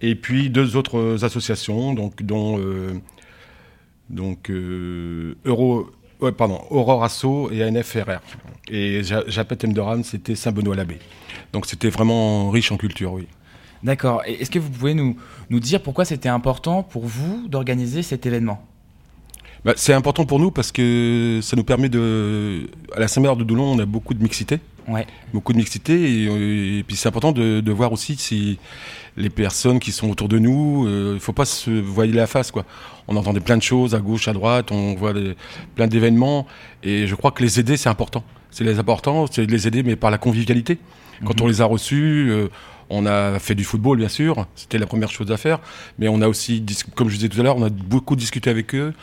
et 0.00 0.14
puis 0.14 0.50
deux 0.50 0.76
autres 0.76 1.24
associations 1.24 1.94
donc 1.94 2.22
dont 2.22 2.58
euh, 2.58 2.94
donc 4.10 4.50
euh, 4.50 5.34
Euro 5.44 5.90
ouais, 6.20 6.32
pardon 6.32 6.60
Aurore 6.70 7.04
Asso 7.04 7.50
et 7.52 7.62
ANFRR 7.64 8.20
et 8.70 9.02
Ja- 9.02 9.24
Japet 9.26 9.66
Endoram 9.66 10.02
c'était 10.04 10.34
Saint-Benoît-l'Abbé 10.34 10.98
donc 11.52 11.66
c'était 11.66 11.90
vraiment 11.90 12.50
riche 12.50 12.72
en 12.72 12.76
culture 12.76 13.12
oui. 13.12 13.26
D'accord. 13.84 14.22
Est-ce 14.26 14.50
que 14.50 14.58
vous 14.58 14.70
pouvez 14.70 14.92
nous, 14.92 15.16
nous 15.50 15.60
dire 15.60 15.80
pourquoi 15.80 16.04
c'était 16.04 16.28
important 16.28 16.82
pour 16.82 17.06
vous 17.06 17.46
d'organiser 17.46 18.02
cet 18.02 18.26
événement? 18.26 18.60
Bah, 19.64 19.74
c'est 19.76 19.92
important 19.92 20.26
pour 20.26 20.40
nous 20.40 20.50
parce 20.50 20.72
que 20.72 21.38
ça 21.42 21.54
nous 21.56 21.62
permet 21.62 21.88
de 21.88 22.68
à 22.96 22.98
la 22.98 23.06
Saint-Médard 23.06 23.36
de 23.36 23.44
Doulon 23.44 23.72
on 23.74 23.78
a 23.78 23.86
beaucoup 23.86 24.14
de 24.14 24.22
mixité 24.22 24.58
Ouais. 24.88 25.06
beaucoup 25.34 25.52
de 25.52 25.58
mixité 25.58 25.94
et, 26.24 26.26
euh, 26.28 26.78
et 26.78 26.82
puis 26.82 26.96
c'est 26.96 27.08
important 27.08 27.30
de, 27.30 27.60
de 27.60 27.72
voir 27.72 27.92
aussi 27.92 28.16
si 28.16 28.58
les 29.18 29.30
personnes 29.30 29.78
qui 29.80 29.92
sont 29.92 30.08
autour 30.08 30.28
de 30.28 30.38
nous, 30.38 30.84
il 30.86 31.14
ne 31.14 31.18
faut 31.18 31.32
pas 31.32 31.44
se 31.44 31.70
voiler 31.70 32.12
la 32.12 32.26
face 32.26 32.50
quoi. 32.50 32.64
On 33.08 33.16
entendait 33.16 33.40
plein 33.40 33.56
de 33.56 33.62
choses 33.62 33.94
à 33.94 33.98
gauche, 33.98 34.28
à 34.28 34.32
droite, 34.32 34.70
on 34.70 34.94
voit 34.94 35.12
des- 35.12 35.34
plein 35.74 35.86
d'événements 35.88 36.46
et 36.82 37.06
je 37.06 37.14
crois 37.14 37.32
que 37.32 37.42
les 37.42 37.58
aider 37.60 37.76
c'est 37.76 37.88
important. 37.88 38.22
C'est 38.50 38.64
les 38.64 38.78
important, 38.78 39.26
c'est 39.30 39.46
de 39.46 39.52
les 39.52 39.66
aider 39.66 39.82
mais 39.82 39.96
par 39.96 40.10
la 40.10 40.18
convivialité. 40.18 40.78
Quand 41.24 41.34
Mhm. 41.40 41.44
on 41.46 41.48
les 41.48 41.60
a 41.60 41.64
reçus, 41.64 42.28
euh, 42.30 42.48
on 42.90 43.04
a 43.06 43.38
fait 43.40 43.54
du 43.56 43.64
football 43.64 43.98
bien 43.98 44.08
sûr, 44.08 44.46
c'était 44.54 44.78
la 44.78 44.86
première 44.86 45.10
chose 45.10 45.30
à 45.32 45.36
faire, 45.36 45.58
mais 45.98 46.08
on 46.08 46.22
a 46.22 46.28
aussi, 46.28 46.64
comme 46.94 47.08
je 47.10 47.16
disais 47.16 47.28
tout 47.28 47.40
à 47.40 47.42
l'heure, 47.42 47.56
on 47.56 47.64
a 47.64 47.70
beaucoup 47.70 48.14
discuté 48.16 48.48
avec 48.50 48.74
eux. 48.74 48.94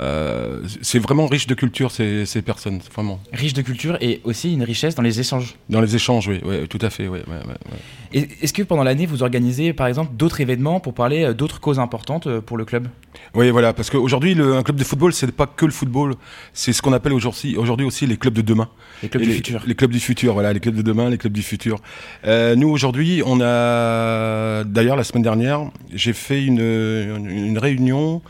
Euh, 0.00 0.60
c'est 0.82 1.00
vraiment 1.00 1.26
riche 1.26 1.46
de 1.46 1.54
culture 1.54 1.90
ces, 1.90 2.24
ces 2.24 2.42
personnes, 2.42 2.80
vraiment. 2.92 3.20
Riche 3.32 3.54
de 3.54 3.62
culture 3.62 3.98
et 4.00 4.20
aussi 4.24 4.52
une 4.52 4.62
richesse 4.62 4.94
dans 4.94 5.02
les 5.02 5.18
échanges. 5.18 5.56
Dans 5.68 5.80
les 5.80 5.96
échanges, 5.96 6.28
oui, 6.28 6.40
ouais, 6.44 6.66
tout 6.68 6.78
à 6.80 6.90
fait, 6.90 7.08
ouais. 7.08 7.22
Et 8.12 8.28
Est-ce 8.40 8.52
que 8.52 8.62
pendant 8.62 8.84
l'année, 8.84 9.06
vous 9.06 9.22
organisez 9.22 9.72
par 9.72 9.88
exemple 9.88 10.14
d'autres 10.14 10.40
événements 10.40 10.80
pour 10.80 10.94
parler 10.94 11.24
euh, 11.24 11.34
d'autres 11.34 11.60
causes 11.60 11.80
importantes 11.80 12.28
euh, 12.28 12.40
pour 12.40 12.56
le 12.56 12.64
club? 12.64 12.88
Oui, 13.34 13.50
voilà, 13.50 13.72
parce 13.72 13.90
qu'aujourd'hui, 13.90 14.36
un 14.40 14.62
club 14.62 14.76
de 14.76 14.84
football, 14.84 15.12
c'est 15.12 15.30
pas 15.32 15.46
que 15.46 15.66
le 15.66 15.72
football, 15.72 16.14
c'est 16.52 16.72
ce 16.72 16.80
qu'on 16.82 16.92
appelle 16.92 17.12
aujourd'hui 17.12 17.84
aussi 17.84 18.06
les 18.06 18.16
clubs 18.16 18.34
de 18.34 18.42
demain. 18.42 18.68
Les 19.02 19.08
clubs 19.08 19.22
Et 19.22 19.26
du 19.26 19.30
les, 19.32 19.36
futur 19.36 19.62
Les 19.66 19.74
clubs 19.74 19.90
du 19.90 20.00
futur, 20.00 20.34
voilà, 20.34 20.52
les 20.52 20.60
clubs 20.60 20.74
de 20.74 20.82
demain, 20.82 21.10
les 21.10 21.18
clubs 21.18 21.32
du 21.32 21.42
futur. 21.42 21.78
Euh, 22.24 22.54
nous, 22.54 22.68
aujourd'hui, 22.68 23.22
on 23.26 23.40
a, 23.40 24.64
d'ailleurs, 24.64 24.96
la 24.96 25.04
semaine 25.04 25.22
dernière, 25.24 25.70
j'ai 25.92 26.12
fait 26.12 26.44
une, 26.44 26.60
une 26.60 27.58
réunion 27.58 28.22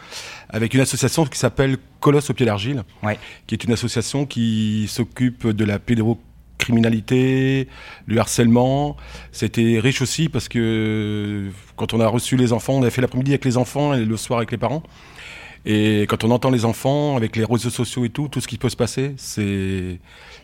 avec 0.53 0.75
une 0.75 0.81
association 0.81 1.25
qui 1.27 1.39
s'appelle 1.39 1.77
Colosse 2.01 2.31
au 2.31 2.35
pied 2.35 2.47
d'argile, 2.47 2.83
Ouais. 3.03 3.19
qui 3.47 3.55
est 3.55 3.65
une 3.65 3.73
association 3.73 4.27
qui 4.27 4.87
s'occupe 4.89 5.47
de 5.47 5.65
la 5.65 5.79
pédocriminalité, 5.79 7.69
du 8.09 8.19
harcèlement. 8.19 8.97
C'était 9.33 9.79
riche 9.81 10.03
aussi 10.03 10.29
parce 10.29 10.49
que 10.49 11.51
quand 11.77 11.95
on 11.95 12.01
a 12.01 12.07
reçu 12.07 12.37
les 12.37 12.53
enfants, 12.53 12.75
on 12.75 12.83
a 12.83 12.91
fait 12.91 13.01
l'après-midi 13.01 13.31
avec 13.33 13.45
les 13.45 13.57
enfants 13.57 13.95
et 13.95 14.05
le 14.05 14.17
soir 14.17 14.39
avec 14.39 14.51
les 14.51 14.59
parents. 14.59 14.83
Et 15.67 16.03
quand 16.09 16.25
on 16.25 16.31
entend 16.31 16.51
les 16.51 16.65
enfants 16.65 17.17
avec 17.17 17.37
les 17.37 17.45
réseaux 17.45 17.69
sociaux 17.71 18.05
et 18.05 18.09
tout, 18.09 18.29
tout 18.29 18.41
ce 18.41 18.49
qui 18.49 18.57
peut 18.57 18.71
se 18.71 18.77
passer, 18.77 19.13
c'est 19.19 19.99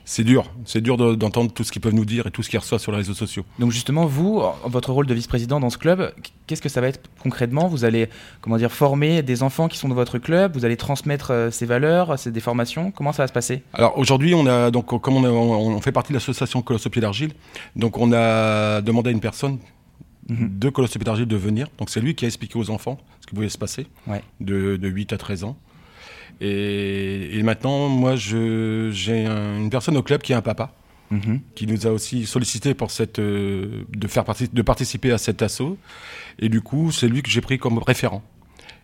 c'est 0.05 0.23
dur. 0.25 0.53
C'est 0.67 0.81
dur 0.81 0.97
de- 0.97 1.15
d'entendre 1.17 1.51
tout 1.53 1.65
ce 1.65 1.73
qu'ils 1.73 1.81
peuvent 1.83 1.95
nous 1.95 2.05
dire 2.05 2.27
et 2.27 2.31
tout 2.31 2.43
ce 2.43 2.51
qu'ils 2.51 2.59
reçoivent 2.61 2.81
sur 2.81 2.93
les 2.93 2.99
réseaux 2.99 3.15
sociaux. 3.15 3.45
Donc 3.59 3.73
justement, 3.73 4.05
vous, 4.07 4.41
votre 4.65 4.93
rôle 4.93 5.07
de 5.07 5.15
vice-président 5.15 5.59
dans 5.59 5.71
ce 5.71 5.79
club, 5.79 6.13
qu'est-ce 6.47 6.63
que 6.63 6.69
ça 6.69 6.81
va 6.81 6.89
être 6.89 7.01
concrètement? 7.23 7.67
Vous 7.67 7.85
allez, 7.85 8.09
comment 8.41 8.57
dire, 8.57 8.71
former 8.71 9.23
des 9.23 9.43
enfants 9.43 9.67
qui 9.69 9.79
sont 9.79 9.89
dans 9.89 9.95
votre 9.97 10.19
club? 10.19 10.55
Vous 10.55 10.65
allez 10.65 10.77
transmettre 10.77 11.31
euh, 11.33 11.51
ces 11.51 11.67
valeurs, 11.67 12.19
ces 12.19 12.31
des 12.31 12.41
formations? 12.41 12.91
Comment 12.93 13.13
ça 13.13 13.23
va 13.25 13.27
se 13.27 13.33
passer? 13.33 13.63
Alors 13.73 13.99
aujourd'hui, 13.99 14.35
on 14.35 14.47
a 14.47 14.71
donc 14.71 14.87
comme 15.01 15.17
on, 15.17 15.25
a- 15.25 15.29
on- 15.31 15.77
on 15.77 15.81
fait 15.81 15.93
partie 15.93 16.13
de 16.13 16.19
l'association 16.19 16.63
Colosse 16.63 16.87
au 16.87 16.91
pied 16.91 17.01
d'argile, 17.03 17.33
donc 17.75 17.99
on 17.99 18.13
a 18.13 18.81
demandé 18.83 19.09
à 19.11 19.13
une 19.13 19.21
personne 19.21 19.59
Mhm. 20.29 20.59
de 20.59 20.69
Colosse 20.71 20.97
d'argile 20.99 21.27
de 21.27 21.37
venir. 21.37 21.69
Donc 21.79 21.89
c'est 21.91 22.01
lui 22.01 22.15
qui 22.15 22.25
a 22.25 22.29
expliqué 22.29 22.59
aux 22.59 22.71
enfants 22.71 22.99
ce 23.21 23.27
qui 23.29 23.35
pouvait 23.35 23.49
se 23.49 23.59
passer 23.59 23.87
Ouais. 24.07 24.23
de, 24.41 24.77
de 24.77 24.89
8 24.89 25.13
à 25.13 25.19
13 25.19 25.45
ans. 25.45 25.57
Et, 26.41 27.39
et 27.39 27.43
maintenant, 27.43 27.89
moi, 27.89 28.17
je- 28.17 28.91
j'ai 28.93 29.25
un- 29.27 29.59
une 29.59 29.71
personne 29.71 29.97
au 29.97 30.03
club 30.03 30.21
qui 30.23 30.33
est 30.33 30.37
un 30.37 30.43
papa. 30.43 30.73
Mhm. 31.13 31.39
qui 31.55 31.69
nous 31.69 31.87
a 31.87 31.91
aussi 31.91 32.27
sollicité 32.27 32.75
pour 32.75 32.91
cette, 32.91 33.21
euh, 33.21 33.85
de, 33.97 34.09
faire 34.09 34.25
partie, 34.25 34.49
de 34.53 34.63
participer 34.63 35.13
à 35.13 35.19
cet 35.19 35.41
assaut. 35.41 35.79
Et 36.41 36.49
du 36.49 36.61
coup, 36.63 36.91
c'est 36.91 37.07
lui 37.07 37.23
que 37.23 37.31
j'ai 37.31 37.41
pris 37.41 37.59
comme 37.59 37.79
référent. 37.79 38.25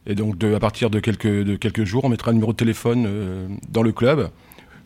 Et 0.06 0.14
donc, 0.14 0.38
de, 0.38 0.54
à 0.54 0.60
partir 0.60 0.88
de 0.88 1.00
quelques, 1.00 1.26
de 1.26 1.56
quelques 1.56 1.82
jours, 1.82 2.04
on 2.04 2.08
mettra 2.08 2.30
un 2.30 2.34
numéro 2.34 2.52
de 2.52 2.56
téléphone 2.56 3.06
euh, 3.08 3.48
dans 3.70 3.82
le 3.82 3.90
club. 3.90 4.30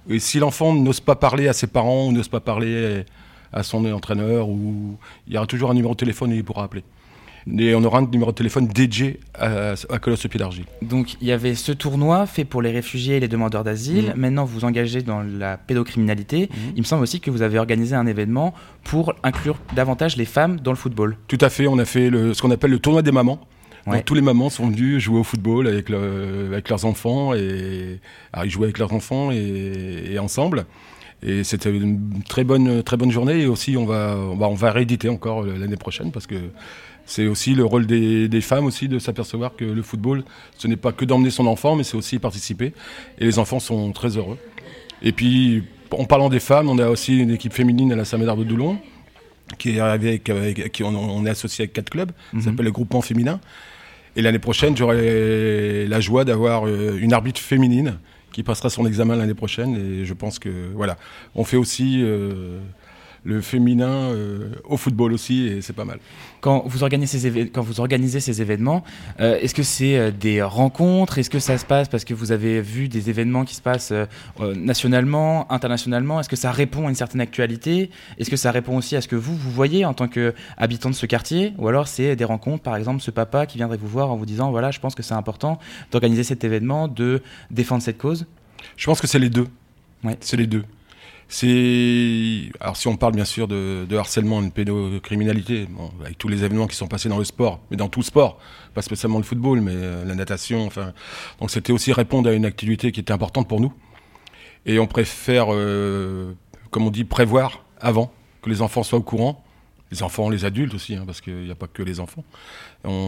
Et 0.08 0.18
si 0.18 0.38
l'enfant 0.38 0.72
n'ose 0.74 1.00
pas 1.00 1.14
parler 1.14 1.46
à 1.46 1.52
ses 1.52 1.66
parents 1.66 2.06
ou 2.08 2.12
n'ose 2.12 2.28
pas 2.28 2.40
parler 2.40 3.04
à 3.52 3.62
son 3.62 3.84
entraîneur, 3.92 4.48
ou, 4.48 4.96
il 5.26 5.34
y 5.34 5.36
aura 5.36 5.46
toujours 5.46 5.70
un 5.70 5.74
numéro 5.74 5.92
de 5.94 5.98
téléphone 5.98 6.32
et 6.32 6.36
il 6.36 6.44
pourra 6.44 6.64
appeler. 6.64 6.82
Et 7.58 7.76
on 7.76 7.84
aura 7.84 7.98
un 8.00 8.06
numéro 8.06 8.32
de 8.32 8.36
téléphone 8.36 8.66
dédié 8.66 9.20
à, 9.38 9.74
à 9.88 9.98
Colosse 10.00 10.26
pied 10.26 10.36
d'argile. 10.40 10.64
Donc 10.82 11.14
il 11.20 11.28
y 11.28 11.32
avait 11.32 11.54
ce 11.54 11.70
tournoi 11.70 12.26
fait 12.26 12.44
pour 12.44 12.60
les 12.60 12.72
réfugiés 12.72 13.18
et 13.18 13.20
les 13.20 13.28
demandeurs 13.28 13.62
d'asile. 13.62 14.06
Mhm. 14.06 14.20
Maintenant, 14.20 14.44
vous 14.44 14.54
vous 14.58 14.64
engagez 14.64 15.02
dans 15.02 15.22
la 15.22 15.56
pédocriminalité. 15.56 16.48
Il 16.74 16.80
me 16.80 16.84
semble 16.84 17.04
aussi 17.04 17.20
que 17.20 17.30
vous 17.30 17.42
avez 17.42 17.60
organisé 17.60 17.94
un 17.94 18.06
événement 18.06 18.52
pour 18.82 19.14
inclure 19.22 19.58
davantage 19.76 20.16
les 20.16 20.24
femmes 20.24 20.58
dans 20.58 20.72
le 20.72 20.76
football. 20.76 21.16
Tout 21.28 21.38
à 21.40 21.48
fait, 21.48 21.68
on 21.68 21.78
a 21.78 21.84
fait 21.84 22.10
le, 22.10 22.34
ce 22.34 22.42
qu'on 22.42 22.50
appelle 22.50 22.72
le 22.72 22.80
tournoi 22.80 23.02
des 23.02 23.12
mamans. 23.12 23.38
Ouais. 23.86 23.98
Donc, 23.98 24.06
tous 24.06 24.14
les 24.14 24.22
mamans 24.22 24.50
sont 24.50 24.66
venues 24.68 24.98
jouer 24.98 25.20
au 25.20 25.22
football 25.22 25.68
avec, 25.68 25.88
le- 25.88 26.46
avec 26.50 26.68
leurs 26.68 26.84
enfants 26.84 27.32
et 27.32 28.00
alors, 28.32 28.44
ils 28.44 28.50
jouaient 28.50 28.64
avec 28.64 28.78
leurs 28.78 28.92
enfants 28.92 29.30
et, 29.30 30.10
et 30.10 30.18
ensemble. 30.18 30.66
Et 31.22 31.44
c'était 31.44 31.70
une 31.74 32.22
très 32.28 32.44
bonne, 32.44 32.82
très 32.82 32.96
bonne 32.96 33.10
journée. 33.10 33.40
Et 33.42 33.46
aussi, 33.46 33.76
on 33.76 33.86
va, 33.86 34.16
on 34.16 34.36
va, 34.36 34.48
on 34.48 34.54
va 34.54 34.70
rééditer 34.70 35.08
encore 35.08 35.42
euh, 35.42 35.56
l'année 35.58 35.76
prochaine 35.76 36.12
parce 36.12 36.26
que 36.26 36.36
c'est 37.06 37.26
aussi 37.26 37.54
le 37.54 37.64
rôle 37.64 37.86
des, 37.86 38.28
des 38.28 38.40
femmes 38.40 38.66
aussi 38.66 38.88
de 38.88 38.98
s'apercevoir 38.98 39.54
que 39.56 39.64
le 39.64 39.82
football, 39.82 40.24
ce 40.58 40.66
n'est 40.68 40.76
pas 40.76 40.92
que 40.92 41.04
d'emmener 41.04 41.30
son 41.30 41.46
enfant, 41.46 41.76
mais 41.76 41.84
c'est 41.84 41.96
aussi 41.96 42.18
participer. 42.18 42.72
Et 43.18 43.24
les 43.24 43.38
enfants 43.38 43.60
sont 43.60 43.92
très 43.92 44.16
heureux. 44.16 44.38
Et 45.02 45.12
puis, 45.12 45.62
en 45.92 46.04
parlant 46.04 46.28
des 46.28 46.40
femmes, 46.40 46.68
on 46.68 46.78
a 46.78 46.88
aussi 46.88 47.18
une 47.18 47.30
équipe 47.30 47.52
féminine 47.52 47.92
à 47.92 47.96
la 47.96 48.04
Saint-Médard 48.04 48.36
de 48.36 48.44
Doulon, 48.44 48.78
qui 49.58 49.76
est 49.76 49.80
arrivée 49.80 50.20
avec, 50.28 50.72
qui 50.72 50.82
on, 50.82 50.88
on 50.88 51.24
est 51.24 51.30
associé 51.30 51.62
avec 51.62 51.72
quatre 51.72 51.90
clubs, 51.90 52.10
Mhm. 52.32 52.40
ça 52.40 52.50
s'appelle 52.50 52.64
le 52.66 52.72
groupement 52.72 53.00
féminin. 53.02 53.40
Et 54.16 54.22
l'année 54.22 54.38
prochaine, 54.40 54.76
j'aurai 54.76 55.86
la 55.86 56.00
joie 56.00 56.24
d'avoir 56.24 56.66
euh, 56.66 56.98
une 57.00 57.12
arbitre 57.12 57.40
féminine 57.40 57.98
qui 58.36 58.42
passera 58.42 58.68
son 58.68 58.84
examen 58.84 59.16
l'année 59.16 59.32
prochaine. 59.32 59.74
Et 59.76 60.04
je 60.04 60.12
pense 60.12 60.38
que 60.38 60.70
voilà, 60.74 60.98
on 61.34 61.42
fait 61.42 61.56
aussi 61.56 62.02
euh, 62.02 62.60
le 63.26 63.40
féminin 63.40 63.88
euh, 63.88 64.50
au 64.64 64.76
football 64.76 65.12
aussi, 65.12 65.46
et 65.48 65.60
c'est 65.60 65.72
pas 65.72 65.84
mal. 65.84 65.98
Quand 66.40 66.62
vous 66.66 66.84
organisez 66.84 67.18
ces, 67.18 67.28
éve- 67.28 67.50
quand 67.50 67.62
vous 67.62 67.80
organisez 67.80 68.20
ces 68.20 68.40
événements, 68.40 68.84
euh, 69.20 69.38
est-ce 69.40 69.54
que 69.54 69.64
c'est 69.64 69.98
euh, 69.98 70.10
des 70.12 70.40
rencontres? 70.42 71.18
Est-ce 71.18 71.28
que 71.28 71.40
ça 71.40 71.58
se 71.58 71.66
passe 71.66 71.88
parce 71.88 72.04
que 72.04 72.14
vous 72.14 72.30
avez 72.30 72.60
vu 72.60 72.88
des 72.88 73.10
événements 73.10 73.44
qui 73.44 73.56
se 73.56 73.60
passent 73.60 73.92
nationalement, 74.54 75.50
internationalement? 75.52 76.20
Est-ce 76.20 76.28
que 76.28 76.36
ça 76.36 76.52
répond 76.52 76.86
à 76.86 76.90
une 76.90 76.94
certaine 76.94 77.20
actualité? 77.20 77.90
Est-ce 78.18 78.30
que 78.30 78.36
ça 78.36 78.52
répond 78.52 78.76
aussi 78.76 78.94
à 78.96 79.00
ce 79.00 79.08
que 79.08 79.16
vous, 79.16 79.36
vous 79.36 79.50
voyez 79.50 79.84
en 79.84 79.92
tant 79.94 80.08
qu'habitant 80.08 80.90
de 80.90 80.94
ce 80.94 81.06
quartier? 81.06 81.52
Ou 81.58 81.68
alors 81.68 81.88
c'est 81.88 82.14
des 82.16 82.24
rencontres, 82.24 82.62
par 82.62 82.76
exemple, 82.76 83.02
ce 83.02 83.10
papa 83.10 83.46
qui 83.46 83.58
viendrait 83.58 83.76
vous 83.76 83.88
voir 83.88 84.10
en 84.12 84.16
vous 84.16 84.26
disant, 84.26 84.50
voilà, 84.50 84.70
je 84.70 84.78
pense 84.78 84.94
que 84.94 85.02
c'est 85.02 85.14
important 85.14 85.58
d'organiser 85.90 86.22
cet 86.22 86.44
événement, 86.44 86.86
de 86.86 87.22
défendre 87.50 87.82
cette 87.82 87.98
cause? 87.98 88.26
Je 88.76 88.86
pense 88.86 89.00
que 89.00 89.06
c'est 89.06 89.18
les 89.18 89.30
deux. 89.30 89.48
Ouais. 90.04 90.16
C'est 90.20 90.36
les 90.36 90.46
deux. 90.46 90.64
C'est 91.28 92.50
alors 92.60 92.76
si 92.76 92.86
on 92.86 92.96
parle 92.96 93.14
bien 93.14 93.24
sûr 93.24 93.48
de, 93.48 93.84
de 93.88 93.96
harcèlement 93.96 94.42
de 94.42 94.50
pédocriminalité, 94.50 95.66
bon, 95.68 95.90
avec 96.00 96.18
tous 96.18 96.28
les 96.28 96.44
événements 96.44 96.68
qui 96.68 96.76
sont 96.76 96.86
passés 96.86 97.08
dans 97.08 97.18
le 97.18 97.24
sport, 97.24 97.60
mais 97.70 97.76
dans 97.76 97.88
tout 97.88 98.02
sport, 98.02 98.38
pas 98.74 98.82
spécialement 98.82 99.18
le 99.18 99.24
football, 99.24 99.60
mais 99.60 99.72
euh, 99.74 100.04
la 100.04 100.14
natation, 100.14 100.66
enfin, 100.66 100.92
donc 101.40 101.50
c'était 101.50 101.72
aussi 101.72 101.92
répondre 101.92 102.30
à 102.30 102.32
une 102.32 102.44
activité 102.44 102.92
qui 102.92 103.00
était 103.00 103.12
importante 103.12 103.48
pour 103.48 103.60
nous. 103.60 103.72
Et 104.66 104.78
on 104.78 104.86
préfère, 104.86 105.46
euh, 105.50 106.32
comme 106.70 106.86
on 106.86 106.90
dit, 106.90 107.04
prévoir 107.04 107.64
avant 107.80 108.12
que 108.42 108.48
les 108.50 108.62
enfants 108.62 108.84
soient 108.84 108.98
au 109.00 109.02
courant, 109.02 109.44
les 109.90 110.02
enfants, 110.02 110.28
les 110.28 110.44
adultes 110.44 110.74
aussi, 110.74 110.94
hein, 110.94 111.04
parce 111.06 111.20
qu'il 111.20 111.44
n'y 111.44 111.50
a 111.50 111.54
pas 111.54 111.68
que 111.68 111.82
les 111.82 112.00
enfants. 112.00 112.24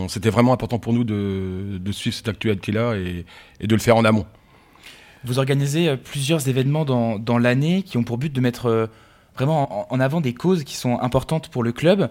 C'était 0.08 0.30
vraiment 0.30 0.52
important 0.52 0.78
pour 0.78 0.92
nous 0.92 1.04
de, 1.04 1.78
de 1.78 1.92
suivre 1.92 2.16
cette 2.16 2.28
actualité-là 2.28 2.96
et, 2.96 3.24
et 3.60 3.66
de 3.66 3.74
le 3.74 3.80
faire 3.80 3.96
en 3.96 4.04
amont. 4.04 4.26
Vous 5.24 5.38
organisez 5.38 5.88
euh, 5.88 5.96
plusieurs 5.96 6.48
événements 6.48 6.84
dans, 6.84 7.18
dans 7.18 7.38
l'année 7.38 7.82
qui 7.82 7.96
ont 7.96 8.04
pour 8.04 8.18
but 8.18 8.32
de 8.32 8.40
mettre 8.40 8.66
euh, 8.66 8.86
vraiment 9.34 9.92
en, 9.92 10.00
avant 10.00 10.20
des 10.20 10.34
causes 10.34 10.64
qui 10.64 10.76
sont 10.76 10.98
importantes 11.00 11.48
pour 11.48 11.62
le 11.62 11.72
club. 11.72 12.10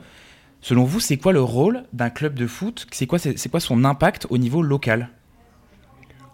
Selon 0.61 0.83
vous, 0.83 0.99
c'est 0.99 1.17
quoi 1.17 1.33
le 1.33 1.41
rôle 1.41 1.83
d'un 1.93 2.09
club 2.09 2.33
de 2.33 2.47
foot? 2.47 2.87
C'est 2.91 3.05
quoi, 3.05 3.19
c'est, 3.19 3.49
quoi 3.49 3.59
son 3.59 3.85
impact 3.85 4.27
au 4.29 4.37
niveau 4.37 4.61
local? 4.61 5.09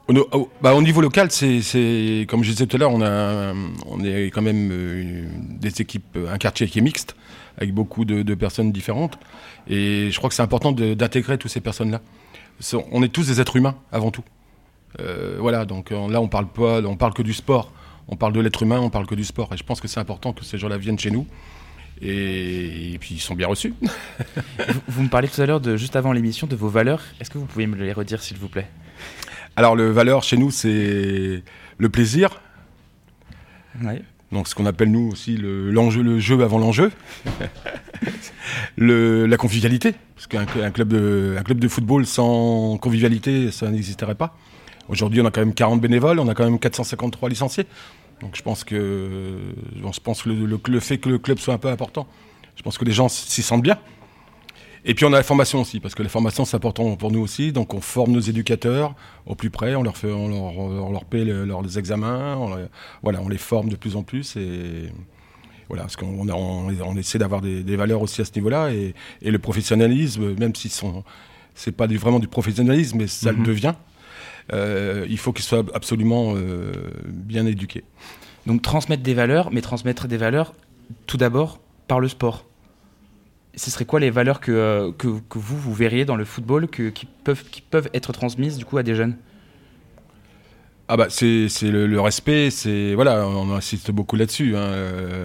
Au, 0.08 0.50
bah, 0.62 0.76
au 0.76 0.82
niveau 0.82 1.02
local, 1.02 1.30
c'est, 1.32 2.26
comme 2.28 2.44
je 2.44 2.52
disais 2.52 2.68
tout 2.68 2.76
à 2.76 2.80
l'heure, 2.80 2.92
on, 2.94 3.02
a, 3.02 3.54
on 3.86 4.04
est 4.04 4.26
quand 4.28 4.42
même 4.42 4.70
euh, 4.72 5.28
des 5.60 5.82
équipes, 5.82 6.18
un 6.30 6.38
quartier 6.38 6.68
qui 6.68 6.80
est 6.80 6.82
mixte, 6.82 7.16
avec 7.58 7.74
beaucoup 7.74 8.06
de, 8.06 8.34
personnes 8.34 8.72
différentes. 8.72 9.18
Et 9.68 10.10
je 10.12 10.18
crois 10.18 10.30
que 10.30 10.36
c'est 10.36 10.42
important 10.42 10.72
d'intégrer 10.72 11.38
toutes 11.38 11.52
ces 11.52 11.62
personnes-là. 11.62 12.02
On 12.92 13.04
est 13.04 13.10
tous 13.10 13.28
des 13.28 13.42
êtres 13.42 13.56
humains 13.56 13.76
avant 13.92 14.12
tout. 14.12 14.24
Euh, 15.00 15.38
voilà, 15.40 15.66
donc 15.66 15.92
euh, 15.92 16.10
là, 16.10 16.22
on 16.22 16.28
parle 16.28 16.48
pas, 16.48 16.82
on 16.82 16.96
parle 16.96 17.14
que 17.14 17.22
du 17.22 17.34
sport. 17.34 17.72
On 18.08 18.16
parle 18.16 18.34
de 18.34 18.42
l'être 18.42 18.64
humain, 18.64 18.80
on 18.80 18.90
parle 18.90 19.08
que 19.08 19.16
du 19.16 19.24
sport. 19.24 19.54
Et 19.54 19.58
je 19.58 19.64
pense 19.64 19.80
que 19.80 19.88
c'est 19.88 20.00
important 20.00 20.34
que 20.34 20.44
ces 20.44 20.58
gens-là 20.58 20.78
viennent 20.78 21.00
chez 21.00 21.12
nous. 21.12 21.26
Et, 22.02 22.94
et 22.94 22.98
puis 23.00 23.16
ils 23.16 23.22
sont 23.22 23.36
bien 23.36 23.48
reçus. 23.48 23.74
vous, 23.82 24.82
vous 24.88 25.04
me 25.04 25.10
parlez 25.10 25.28
tout 25.28 25.42
à 25.42 25.46
l'heure, 25.46 25.62
de, 25.62 25.78
juste 25.78 25.96
avant 25.96 26.12
l'émission, 26.12 26.48
de 26.48 26.56
vos 26.56 26.68
valeurs. 26.68 27.02
Est-ce 27.20 27.30
que 27.30 27.38
vous 27.38 27.46
pouvez 27.46 27.68
me 27.68 27.78
les 27.78 27.94
redire, 27.94 28.22
s'il 28.22 28.38
vous 28.38 28.50
plaît? 28.50 28.68
Alors 29.56 29.76
le 29.76 29.92
valeur 29.92 30.24
chez 30.24 30.36
nous, 30.36 30.52
c'est 30.52 31.44
le 31.78 31.90
plaisir, 31.90 32.42
Ouais. 33.82 34.02
Donc 34.32 34.48
ce 34.48 34.56
qu'on 34.56 34.66
appelle 34.66 34.92
nous 34.92 35.10
aussi 35.12 35.38
le, 35.38 35.72
l'enjeu, 35.72 36.02
le 36.02 36.20
jeu 36.20 36.42
avant 36.44 36.58
l'enjeu. 36.58 36.92
le, 38.78 39.26
la 39.26 39.38
convivialité, 39.38 39.94
parce 40.16 40.28
qu'un 40.28 40.42
un 40.42 40.72
club, 40.72 40.88
de, 40.88 41.36
un 41.38 41.44
club 41.44 41.60
de 41.60 41.68
football 41.68 42.06
sans 42.06 42.78
convivialité, 42.78 43.52
ça 43.52 43.70
n'existerait 43.70 44.16
pas. 44.16 44.36
Aujourd'hui, 44.90 45.22
on 45.22 45.26
a 45.26 45.32
quand 45.32 45.42
même 45.42 45.54
40 45.54 45.80
bénévoles, 45.82 46.20
on 46.20 46.28
a 46.28 46.34
quand 46.36 46.44
même 46.44 46.60
453 46.60 47.30
licenciés. 47.30 47.66
Donc 48.22 48.36
je 48.36 48.42
pense 48.42 48.64
que, 48.64 49.38
je 49.76 50.00
pense 50.00 50.24
que 50.24 50.30
le, 50.30 50.46
le- 50.46 50.60
le 50.68 50.80
fait 50.80 50.98
que 50.98 51.10
le 51.10 51.18
club 51.18 51.40
soit 51.40 51.54
un 51.54 51.58
peu 51.58 51.70
important, 51.70 52.08
je 52.56 52.62
pense 52.64 52.78
que 52.78 52.86
les 52.86 52.92
gens 52.92 53.10
s'y 53.10 53.42
sentent 53.42 53.64
bien. 53.64 53.78
Et 54.86 54.94
puis 54.94 55.06
on 55.06 55.14
a 55.14 55.18
la 55.18 55.24
formation 55.24 55.62
aussi, 55.62 55.80
parce 55.80 55.96
que 55.96 56.04
la 56.04 56.10
formation 56.10 56.44
c'est 56.44 56.58
important 56.58 56.96
pour 56.98 57.12
nous 57.12 57.20
aussi. 57.22 57.52
Donc 57.54 57.74
on 57.74 57.80
forme 57.82 58.12
nos 58.12 58.20
éducateurs 58.20 58.94
au 59.26 59.36
plus 59.36 59.50
près, 59.50 59.76
on 59.76 59.84
leur 59.84 59.96
fait, 59.98 60.12
on 60.12 60.28
leur, 60.28 60.58
on 60.58 60.92
leur 60.92 61.06
paie 61.06 61.24
le- 61.24 61.46
leurs 61.46 61.78
examens, 61.78 62.36
on, 62.38 62.58
voilà, 63.02 63.22
on 63.22 63.30
les 63.30 63.38
forme 63.38 63.70
de 63.70 63.76
plus 63.78 63.96
en 63.96 64.04
plus 64.04 64.36
et 64.36 64.90
voilà, 65.70 65.84
parce 65.84 65.96
qu'on 65.96 66.30
on, 66.30 66.70
on 66.84 66.98
essaie 66.98 67.18
d'avoir 67.18 67.40
des, 67.42 67.64
des 67.64 67.76
valeurs 67.78 68.02
aussi 68.02 68.20
à 68.22 68.26
ce 68.26 68.32
niveau-là 68.36 68.72
et, 68.74 68.94
et 69.22 69.32
le 69.32 69.40
professionnalisme, 69.40 70.34
même 70.38 70.54
si 70.54 70.70
c'est 71.56 71.72
pas 71.72 71.88
du- 71.88 71.98
vraiment 71.98 72.20
du 72.20 72.28
professionnalisme, 72.28 72.98
mais 72.98 73.08
ça 73.08 73.32
Mhm. 73.32 73.40
le 73.40 73.44
devient. 73.46 73.74
Euh, 74.52 75.06
il 75.10 75.18
faut 75.18 75.32
qu'ils 75.32 75.46
soient 75.46 75.64
absolument 75.74 76.34
euh, 76.36 76.74
bien 77.08 77.46
éduqués. 77.46 77.84
Donc 78.46 78.62
transmettre 78.62 79.04
des 79.04 79.14
valeurs, 79.14 79.52
mais 79.52 79.62
transmettre 79.62 80.08
des 80.08 80.18
valeurs 80.18 80.54
tout 81.08 81.18
d'abord 81.18 81.60
par 81.88 82.00
le 82.00 82.10
sport. 82.10 82.46
Ce 83.56 83.70
serait 83.72 83.86
quoi 83.86 84.00
les 84.00 84.10
valeurs 84.10 84.40
que, 84.40 84.52
euh, 84.52 84.92
que, 84.92 85.08
que 85.30 85.38
vous, 85.38 85.58
vous 85.58 85.74
verriez 85.74 86.06
dans 86.06 86.16
le 86.16 86.26
football 86.26 86.68
que- 86.68 86.90
qui, 86.90 87.06
peuvent, 87.06 87.44
qui 87.52 87.62
peuvent 87.62 87.90
être 87.94 88.12
transmises 88.12 88.58
du 88.58 88.66
coup 88.66 88.78
à 88.78 88.84
des 88.84 88.96
jeunes? 88.96 89.16
Ah 90.90 90.98
bah 90.98 91.08
c'est 91.10 91.48
le, 91.62 91.88
le 91.88 92.02
respect, 92.02 92.50
c'est 92.52 92.94
voilà, 92.94 93.26
on 93.26 93.54
insiste 93.54 93.90
beaucoup 93.92 94.18
là-dessus, 94.18 94.58
hein, 94.58 94.70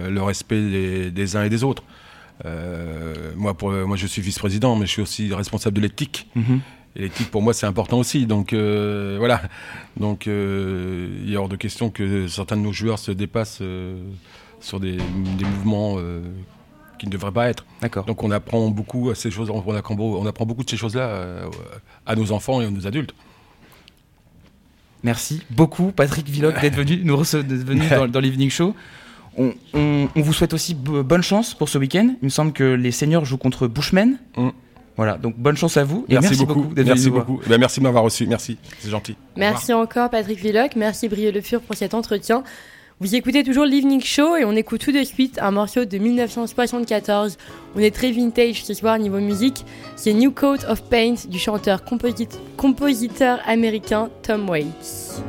le 0.09 0.21
respect 0.21 0.61
des, 0.61 1.11
des 1.11 1.35
uns 1.35 1.43
et 1.43 1.49
des 1.49 1.65
autres. 1.65 1.83
Euh, 2.45 3.33
moi 3.35 3.53
pour 3.53 3.69
moi 3.71 3.97
je 3.97 4.07
suis 4.07 4.21
vice-président, 4.21 4.77
mais 4.77 4.85
je 4.85 4.91
suis 4.91 5.01
aussi 5.01 5.33
responsable 5.33 5.75
de 5.75 5.81
l'éthique. 5.81 6.29
Et 6.37 6.39
l'éthique 6.95 7.29
pour 7.31 7.41
moi 7.41 7.53
c'est 7.53 7.65
important 7.65 7.97
aussi, 7.99 8.25
donc 8.25 8.53
euh, 8.53 9.15
voilà. 9.19 9.41
Donc 9.97 10.27
euh, 10.27 11.07
il 11.25 11.33
est 11.33 11.37
hors 11.37 11.49
de 11.49 11.55
question 11.55 11.89
que 11.89 12.27
certains 12.27 12.57
de 12.57 12.61
nos 12.61 12.73
joueurs 12.73 12.99
se 12.99 13.11
dépassent 13.11 13.59
euh, 13.61 14.01
sur 14.59 14.79
des, 14.79 14.97
des 14.97 15.45
mouvements 15.45 15.95
euh, 15.97 16.21
qui 16.97 17.05
ne 17.05 17.11
devraient 17.11 17.31
pas 17.31 17.49
être. 17.49 17.65
D'accord. 17.81 18.05
Donc 18.05 18.23
on 18.23 18.31
apprend 18.31 18.69
beaucoup 18.69 19.09
à 19.09 19.15
ces 19.15 19.31
choses, 19.31 19.49
on 19.49 19.59
apprend, 19.73 19.95
on 19.97 20.25
apprend 20.25 20.45
beaucoup 20.45 20.63
de 20.63 20.69
ces 20.69 20.77
choses-là 20.77 21.43
à 22.05 22.15
nos 22.15 22.31
enfants 22.31 22.59
et 22.61 22.65
à 22.65 22.69
nos 22.69 22.85
adultes. 22.87 23.13
Merci 25.03 25.43
beaucoup, 25.49 25.91
Patrick 25.93 26.27
Villoc, 26.27 26.59
d'être 26.59 26.75
venu, 26.75 27.01
nous 27.05 27.15
d'être 27.15 27.47
venu 27.65 27.87
dans, 27.89 28.07
dans 28.07 28.19
l'Evening 28.19 28.49
Show. 28.49 28.75
On, 29.37 29.53
on- 29.73 30.09
on 30.13 30.21
vous 30.21 30.33
souhaite 30.33 30.53
aussi 30.53 30.75
bo- 30.75 31.03
bonne 31.03 31.21
chance 31.23 31.53
pour 31.53 31.69
ce 31.69 31.77
week-end. 31.77 32.15
Il 32.21 32.25
me 32.25 32.29
semble 32.29 32.51
que 32.51 32.63
les 32.73 32.91
seniors 32.91 33.23
jouent 33.23 33.37
contre 33.37 33.67
Bushmen. 33.67 34.17
Mm. 34.35 34.49
Voilà, 34.97 35.17
donc 35.17 35.35
bonne 35.37 35.55
chance 35.57 35.77
à 35.77 35.83
vous. 35.83 36.05
Et 36.09 36.13
Merci, 36.13 36.29
merci, 36.29 36.45
beaucoup. 36.45 36.73
d'être 36.73 36.85
merci 36.87 37.09
beaucoup. 37.09 37.39
Eh 37.45 37.49
ben, 37.49 37.57
merci 37.59 37.79
de 37.79 37.85
m'avoir 37.85 38.03
reçu. 38.03 38.27
Merci. 38.27 38.57
C'est 38.79 38.89
gentil. 38.89 39.15
Merci 39.37 39.71
encore 39.73 40.09
Patrick 40.09 40.39
Villoc, 40.39 40.75
merci 40.75 41.07
Brieux 41.07 41.31
Le 41.31 41.41
Fur 41.41 41.61
pour 41.61 41.75
cet 41.75 41.93
entretien. 41.93 42.43
Vous 43.01 43.15
écoutez 43.15 43.45
toujours 43.45 43.63
l'Evening 43.63 44.01
Show 44.01 44.35
et 44.35 44.43
on 44.43 44.51
écoute 44.57 44.81
tout 44.81 44.91
de 44.91 45.03
suite 45.05 45.39
un 45.41 45.51
morceau 45.51 45.85
de 45.85 45.97
1974. 45.97 47.37
On 47.77 47.79
est 47.79 47.95
très 47.95 48.11
vintage 48.11 48.65
ce 48.65 48.73
soir 48.73 48.99
niveau 48.99 49.19
musique. 49.19 49.63
C'est 49.95 50.11
New 50.13 50.31
Coat 50.31 50.65
of 50.67 50.83
Paint 50.89 51.15
du 51.29 51.39
chanteur 51.39 51.83
composit- 51.85 52.37
compositeur 52.57 53.39
américain 53.47 54.09
Tom 54.21 54.49
Waits. 54.49 55.23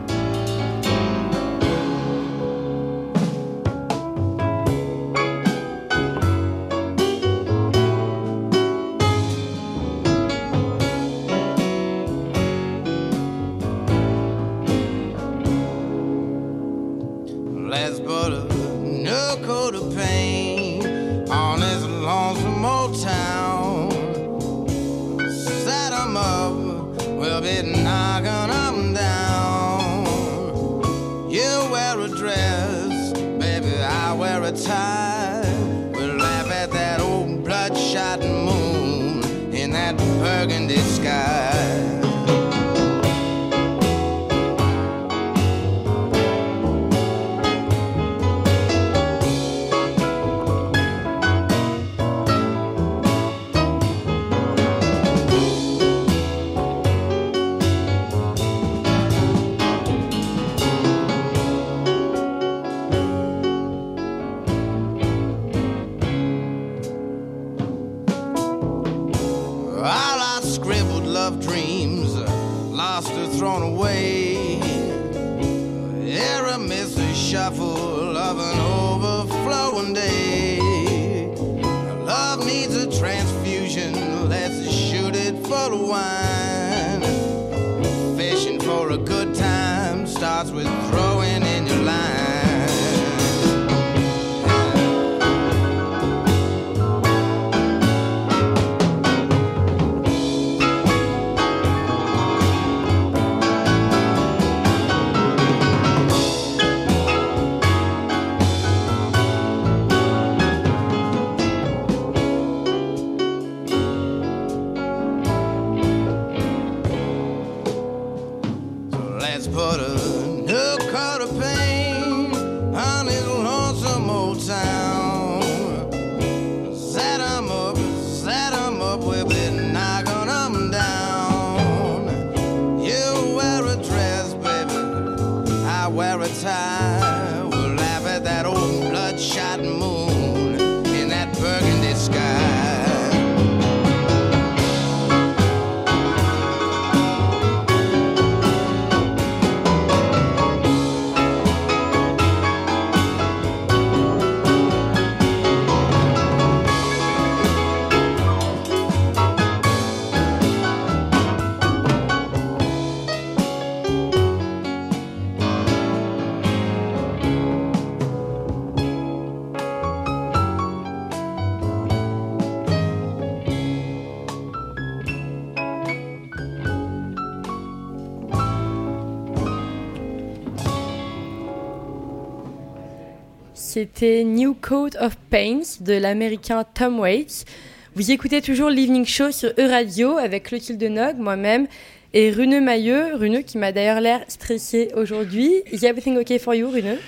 C'était 183.80 184.24
New 184.24 184.52
Coat 184.52 184.90
of 185.00 185.16
Pains 185.30 185.62
de 185.80 185.94
l'américain 185.94 186.64
Tom 186.74 187.00
Waits. 187.00 187.46
Vous 187.94 188.10
écoutez 188.10 188.42
toujours 188.42 188.68
l'Evening 188.68 189.06
Show 189.06 189.32
sur 189.32 189.54
E-Radio 189.58 190.18
avec 190.18 190.42
Clotilde 190.42 190.82
Nog, 190.82 191.16
moi-même, 191.16 191.66
et 192.12 192.30
Rune 192.30 192.60
Mailleux. 192.60 193.14
Rune 193.14 193.42
qui 193.42 193.56
m'a 193.56 193.72
d'ailleurs 193.72 194.02
l'air 194.02 194.22
stressé 194.28 194.90
aujourd'hui. 194.94 195.62
Is 195.72 195.86
everything 195.86 196.18
okay 196.18 196.38
for 196.38 196.54
you, 196.54 196.68
Rune? 196.68 196.98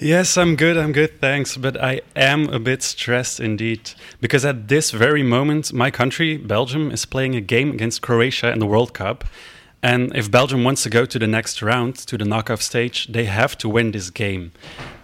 Yes, 0.00 0.36
I'm 0.36 0.54
good, 0.54 0.76
I'm 0.76 0.92
good, 0.92 1.18
thanks. 1.20 1.56
But 1.56 1.76
I 1.82 2.00
am 2.14 2.48
a 2.52 2.60
bit 2.60 2.84
stressed 2.84 3.40
indeed. 3.40 3.80
Because 4.20 4.46
at 4.46 4.68
this 4.68 4.92
very 4.92 5.24
moment, 5.24 5.72
my 5.72 5.90
country, 5.90 6.36
Belgium, 6.36 6.92
is 6.92 7.04
playing 7.06 7.34
a 7.34 7.40
game 7.40 7.72
against 7.72 8.02
Croatia 8.02 8.52
in 8.52 8.60
the 8.60 8.66
World 8.66 8.94
Cup. 8.94 9.24
And 9.82 10.14
if 10.14 10.30
Belgium 10.30 10.62
wants 10.62 10.84
to 10.84 10.90
go 10.90 11.06
to 11.06 11.18
the 11.18 11.26
next 11.26 11.60
round, 11.60 11.96
to 12.06 12.16
the 12.16 12.24
knockout 12.24 12.60
stage, 12.60 13.08
they 13.08 13.24
have 13.24 13.58
to 13.58 13.68
win 13.68 13.90
this 13.90 14.10
game. 14.10 14.52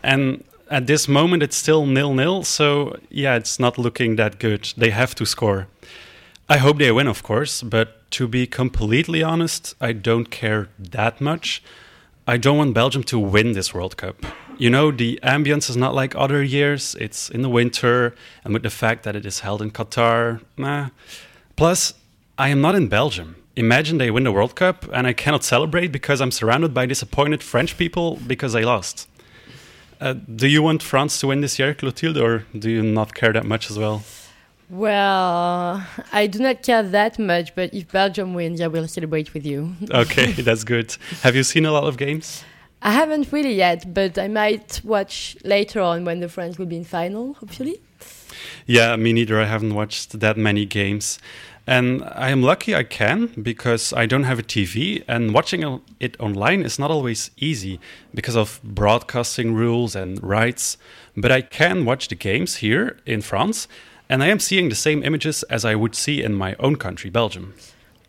And 0.04 0.44
at 0.70 0.86
this 0.86 1.08
moment, 1.08 1.42
it's 1.42 1.56
still 1.56 1.86
nil 1.86 2.14
nil. 2.14 2.42
So, 2.42 2.98
yeah, 3.10 3.36
it's 3.36 3.58
not 3.58 3.78
looking 3.78 4.16
that 4.16 4.38
good. 4.38 4.72
They 4.76 4.90
have 4.90 5.14
to 5.16 5.26
score. 5.26 5.68
I 6.48 6.58
hope 6.58 6.78
they 6.78 6.92
win, 6.92 7.06
of 7.06 7.22
course. 7.22 7.62
But 7.62 8.10
to 8.12 8.28
be 8.28 8.46
completely 8.46 9.22
honest, 9.22 9.74
I 9.80 9.92
don't 9.92 10.30
care 10.30 10.68
that 10.78 11.20
much. 11.20 11.62
I 12.26 12.36
don't 12.36 12.58
want 12.58 12.74
Belgium 12.74 13.04
to 13.04 13.18
win 13.18 13.52
this 13.52 13.72
World 13.72 13.96
Cup. 13.96 14.16
You 14.58 14.70
know, 14.70 14.90
the 14.90 15.20
ambience 15.22 15.70
is 15.70 15.76
not 15.76 15.94
like 15.94 16.14
other 16.16 16.42
years. 16.42 16.96
It's 16.98 17.28
in 17.28 17.42
the 17.42 17.48
winter, 17.48 18.14
and 18.42 18.52
with 18.52 18.62
the 18.62 18.70
fact 18.70 19.04
that 19.04 19.14
it 19.14 19.26
is 19.26 19.40
held 19.40 19.62
in 19.62 19.70
Qatar, 19.70 20.40
nah. 20.56 20.88
Plus, 21.56 21.94
I 22.38 22.48
am 22.48 22.60
not 22.60 22.74
in 22.74 22.88
Belgium. 22.88 23.36
Imagine 23.56 23.96
they 23.96 24.10
win 24.10 24.24
the 24.24 24.32
World 24.32 24.54
Cup 24.54 24.86
and 24.92 25.06
I 25.06 25.14
cannot 25.14 25.42
celebrate 25.42 25.88
because 25.88 26.20
I'm 26.20 26.30
surrounded 26.30 26.74
by 26.74 26.84
disappointed 26.84 27.42
French 27.42 27.78
people 27.78 28.18
because 28.26 28.52
they 28.52 28.66
lost. 28.66 29.08
Uh, 30.00 30.14
do 30.34 30.46
you 30.46 30.62
want 30.62 30.82
France 30.82 31.20
to 31.20 31.26
win 31.28 31.40
this 31.40 31.58
year, 31.58 31.74
Clotilde, 31.74 32.18
or 32.18 32.44
do 32.58 32.70
you 32.70 32.82
not 32.82 33.14
care 33.14 33.32
that 33.32 33.44
much 33.44 33.70
as 33.70 33.78
well? 33.78 34.02
Well, 34.68 35.86
I 36.12 36.26
do 36.26 36.40
not 36.40 36.62
care 36.62 36.82
that 36.82 37.18
much, 37.18 37.54
but 37.54 37.72
if 37.72 37.90
Belgium 37.90 38.34
wins, 38.34 38.60
I 38.60 38.66
will 38.66 38.88
celebrate 38.88 39.32
with 39.32 39.46
you. 39.46 39.74
Okay, 39.90 40.32
that's 40.32 40.64
good. 40.64 40.96
Have 41.22 41.36
you 41.36 41.44
seen 41.44 41.66
a 41.66 41.72
lot 41.72 41.84
of 41.84 41.96
games? 41.96 42.44
I 42.82 42.92
haven't 42.92 43.32
really 43.32 43.54
yet, 43.54 43.94
but 43.94 44.18
I 44.18 44.28
might 44.28 44.80
watch 44.84 45.36
later 45.44 45.80
on 45.80 46.04
when 46.04 46.20
the 46.20 46.28
French 46.28 46.58
will 46.58 46.66
be 46.66 46.76
in 46.76 46.84
final, 46.84 47.34
hopefully. 47.34 47.80
Yeah, 48.66 48.96
me 48.96 49.12
neither. 49.12 49.40
I 49.40 49.46
haven't 49.46 49.74
watched 49.74 50.20
that 50.20 50.36
many 50.36 50.66
games. 50.66 51.18
And 51.66 52.04
I 52.04 52.30
am 52.30 52.42
lucky 52.42 52.76
I 52.76 52.84
can 52.84 53.26
because 53.42 53.92
I 53.92 54.06
don't 54.06 54.22
have 54.22 54.38
a 54.38 54.42
TV, 54.42 55.02
and 55.08 55.34
watching 55.34 55.80
it 55.98 56.16
online 56.20 56.62
is 56.62 56.78
not 56.78 56.92
always 56.92 57.32
easy 57.38 57.80
because 58.14 58.36
of 58.36 58.60
broadcasting 58.62 59.52
rules 59.52 59.96
and 59.96 60.22
rights. 60.22 60.78
But 61.16 61.32
I 61.32 61.40
can 61.40 61.84
watch 61.84 62.06
the 62.06 62.14
games 62.14 62.56
here 62.56 62.98
in 63.04 63.20
France, 63.20 63.66
and 64.08 64.22
I 64.22 64.28
am 64.28 64.38
seeing 64.38 64.68
the 64.68 64.76
same 64.76 65.02
images 65.02 65.42
as 65.44 65.64
I 65.64 65.74
would 65.74 65.96
see 65.96 66.22
in 66.22 66.34
my 66.34 66.54
own 66.60 66.76
country, 66.76 67.10
Belgium. 67.10 67.54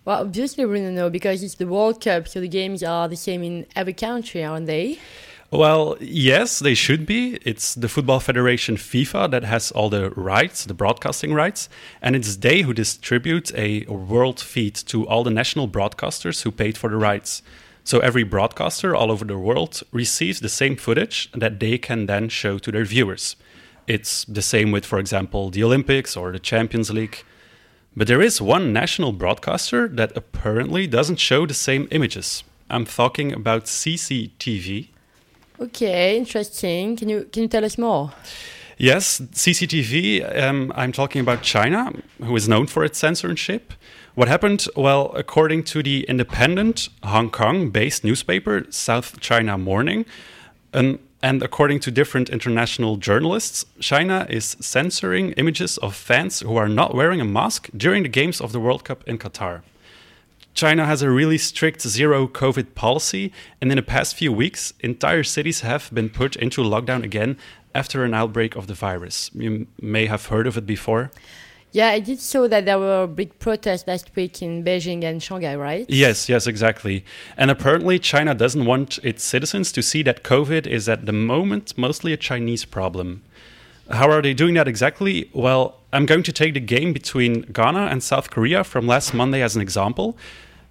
Well, 0.06 0.22
obviously, 0.22 0.64
don't 0.64 0.94
know 0.94 1.10
because 1.10 1.42
it's 1.42 1.56
the 1.56 1.68
World 1.68 2.00
Cup, 2.00 2.28
so 2.28 2.40
the 2.40 2.48
games 2.48 2.84
are 2.84 3.08
the 3.08 3.18
same 3.18 3.44
in 3.44 3.66
every 3.76 3.94
country, 3.94 4.44
aren't 4.44 4.68
they? 4.68 5.00
Well, 5.50 5.96
yes, 6.02 6.60
they 6.60 6.74
should 6.74 7.06
be. 7.06 7.36
It's 7.46 7.74
the 7.74 7.88
Football 7.88 8.20
Federation 8.20 8.76
FIFA 8.76 9.32
that 9.32 9.46
has 9.46 9.72
all 9.72 9.90
the 9.90 10.10
rights, 10.10 10.66
the 10.66 10.74
broadcasting 10.74 11.34
rights, 11.34 11.70
and 12.02 12.18
it's 12.18 12.36
they 12.36 12.64
who 12.64 12.74
distribute 12.74 13.56
a 13.56 13.86
world 13.86 14.42
feed 14.42 14.76
to 14.88 15.08
all 15.08 15.24
the 15.24 15.32
national 15.32 15.70
broadcasters 15.70 16.42
who 16.42 16.52
paid 16.52 16.78
for 16.78 16.90
the 16.90 16.98
rights. 16.98 17.42
So 17.86 18.00
every 18.00 18.24
broadcaster 18.24 18.94
all 18.94 19.10
over 19.10 19.24
the 19.24 19.38
world 19.38 19.84
receives 19.94 20.42
the 20.42 20.50
same 20.50 20.76
footage 20.76 21.32
that 21.32 21.62
they 21.62 21.78
can 21.78 22.08
then 22.08 22.28
show 22.28 22.58
to 22.58 22.70
their 22.70 22.84
viewers. 22.84 23.38
It's 23.88 24.26
the 24.26 24.42
same 24.42 24.74
with, 24.74 24.86
for 24.86 25.00
example, 25.00 25.50
the 25.50 25.64
Olympics 25.64 26.18
or 26.18 26.34
the 26.34 26.40
Champions 26.40 26.90
League. 26.90 27.24
But 27.96 28.08
there 28.08 28.22
is 28.22 28.42
one 28.42 28.74
national 28.74 29.14
broadcaster 29.14 29.88
that 29.88 30.12
apparently 30.18 30.88
doesn't 30.88 31.22
show 31.22 31.46
the 31.46 31.54
same 31.54 31.88
images. 31.90 32.44
I'm 32.70 32.84
talking 32.84 33.32
about 33.32 33.64
CCTV. 33.64 34.90
Okay, 35.60 36.18
interesting. 36.18 36.96
Can 36.96 37.10
you 37.10 37.28
can 37.32 37.44
you 37.44 37.48
tell 37.48 37.66
us 37.66 37.78
more? 37.78 38.12
Yes, 38.78 39.20
CCTV. 39.20 40.44
Um, 40.44 40.72
I'm 40.76 40.92
talking 40.92 41.20
about 41.20 41.42
China, 41.42 41.92
who 42.24 42.36
is 42.36 42.48
known 42.48 42.68
for 42.68 42.84
its 42.84 43.00
censorship. 43.00 43.74
What 44.14 44.28
happened? 44.28 44.68
Well, 44.76 45.12
according 45.16 45.64
to 45.66 45.82
the 45.82 46.06
independent 46.08 46.90
Hong 47.04 47.32
Kong 47.32 47.72
based 47.72 48.04
newspaper, 48.04 48.66
South 48.70 49.20
China 49.20 49.58
Morning, 49.58 50.06
and 50.74 51.42
according 51.42 51.80
to 51.82 51.92
different 51.92 52.30
international 52.30 52.98
journalists, 52.98 53.66
China 53.80 54.28
is 54.30 54.58
censoring 54.60 55.32
images 55.34 55.80
of 55.80 55.96
fans 55.96 56.42
who 56.42 56.56
are 56.56 56.70
not 56.70 56.94
wearing 56.94 57.20
a 57.20 57.26
mask 57.26 57.70
during 57.76 58.04
the 58.04 58.10
games 58.10 58.40
of 58.40 58.52
the 58.52 58.60
World 58.60 58.84
Cup 58.84 59.04
in 59.08 59.18
Qatar. 59.18 59.62
China 60.58 60.88
has 60.88 61.04
a 61.04 61.10
really 61.12 61.38
strict 61.38 61.82
zero 61.82 62.28
COVID 62.28 62.74
policy, 62.74 63.32
and 63.62 63.72
in 63.72 63.76
the 63.76 63.84
past 63.84 64.16
few 64.16 64.34
weeks, 64.34 64.74
entire 64.80 65.24
cities 65.24 65.60
have 65.62 65.92
been 65.94 66.10
put 66.10 66.36
into 66.36 66.64
lockdown 66.64 67.04
again 67.04 67.38
after 67.76 68.04
an 68.04 68.16
outbreak 68.16 68.56
of 68.56 68.66
the 68.66 68.74
virus. 68.74 69.30
You 69.36 69.68
may 69.80 70.08
have 70.08 70.26
heard 70.26 70.48
of 70.48 70.58
it 70.58 70.66
before. 70.66 71.12
Yeah, 71.74 71.90
I 71.90 72.00
did 72.00 72.20
saw 72.20 72.48
that 72.48 72.66
there 72.66 72.80
were 72.80 73.06
big 73.06 73.38
protests 73.38 73.86
last 73.86 74.10
week 74.16 74.42
in 74.42 74.64
Beijing 74.64 75.04
and 75.04 75.22
Shanghai, 75.22 75.56
right? 75.56 75.86
Yes, 75.90 76.28
yes, 76.28 76.48
exactly. 76.48 77.06
And 77.38 77.52
apparently, 77.52 78.00
China 78.00 78.34
doesn't 78.34 78.66
want 78.66 78.98
its 79.04 79.24
citizens 79.24 79.72
to 79.74 79.84
see 79.84 80.02
that 80.04 80.24
COVID 80.24 80.66
is 80.66 80.90
at 80.90 81.06
the 81.06 81.14
moment 81.14 81.78
mostly 81.78 82.14
a 82.14 82.18
Chinese 82.18 82.66
problem. 82.66 83.22
How 83.92 84.10
are 84.10 84.24
they 84.24 84.34
doing 84.34 84.56
that 84.56 84.68
exactly? 84.68 85.30
Well, 85.34 85.76
I'm 85.94 86.08
going 86.08 86.24
to 86.24 86.34
take 86.34 86.56
the 86.56 86.60
game 86.60 86.94
between 86.94 87.42
Ghana 87.42 87.90
and 87.92 88.02
South 88.02 88.32
Korea 88.32 88.64
from 88.64 88.88
last 88.88 89.14
Monday 89.14 89.44
as 89.44 89.56
an 89.56 89.62
example. 89.62 90.18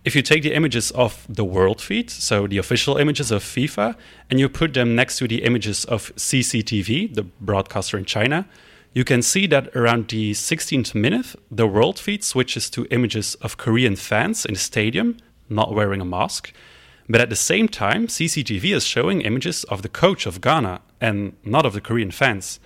If 0.06 0.14
you 0.14 0.22
take 0.22 0.44
the 0.44 0.54
images 0.54 0.92
of 0.92 1.26
the 1.28 1.44
world 1.44 1.80
feed, 1.80 2.10
so 2.10 2.46
the 2.46 2.58
official 2.58 2.96
images 2.96 3.32
of 3.32 3.42
FIFA, 3.42 3.96
and 4.30 4.38
you 4.38 4.48
put 4.48 4.72
them 4.72 4.94
next 4.94 5.18
to 5.18 5.26
the 5.26 5.42
images 5.42 5.84
of 5.84 6.14
CCTV, 6.14 7.12
the 7.12 7.24
broadcaster 7.24 7.98
in 7.98 8.04
China, 8.04 8.46
you 8.92 9.02
can 9.02 9.20
see 9.20 9.48
that 9.48 9.74
around 9.74 10.06
the 10.06 10.30
16th 10.30 10.94
minute, 10.94 11.34
the 11.50 11.66
world 11.66 11.98
feed 11.98 12.22
switches 12.22 12.70
to 12.70 12.86
images 12.92 13.34
of 13.42 13.56
Korean 13.56 13.96
fans 13.96 14.46
in 14.46 14.54
the 14.54 14.60
stadium, 14.60 15.16
not 15.48 15.74
wearing 15.74 16.00
a 16.00 16.04
mask. 16.04 16.52
But 17.08 17.20
at 17.20 17.28
the 17.28 17.34
same 17.34 17.66
time, 17.66 18.06
CCTV 18.06 18.76
is 18.76 18.84
showing 18.84 19.22
images 19.22 19.64
of 19.64 19.82
the 19.82 19.88
coach 19.88 20.24
of 20.24 20.40
Ghana 20.40 20.82
and 21.00 21.36
not 21.42 21.66
of 21.66 21.72
the 21.72 21.80
Korean 21.80 22.12
fans. 22.12 22.60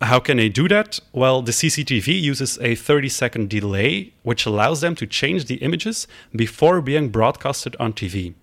How 0.00 0.20
can 0.20 0.36
they 0.36 0.48
do 0.48 0.68
that? 0.68 1.00
Well, 1.12 1.42
the 1.42 1.50
CCTV 1.50 2.20
uses 2.20 2.56
a 2.60 2.76
30 2.76 3.08
second 3.08 3.50
delay, 3.50 4.12
which 4.22 4.46
allows 4.46 4.80
them 4.80 4.94
to 4.94 5.06
change 5.06 5.46
the 5.46 5.56
images 5.56 6.06
before 6.34 6.80
being 6.80 7.08
broadcasted 7.08 7.74
on 7.80 7.92
TV. 7.92 8.34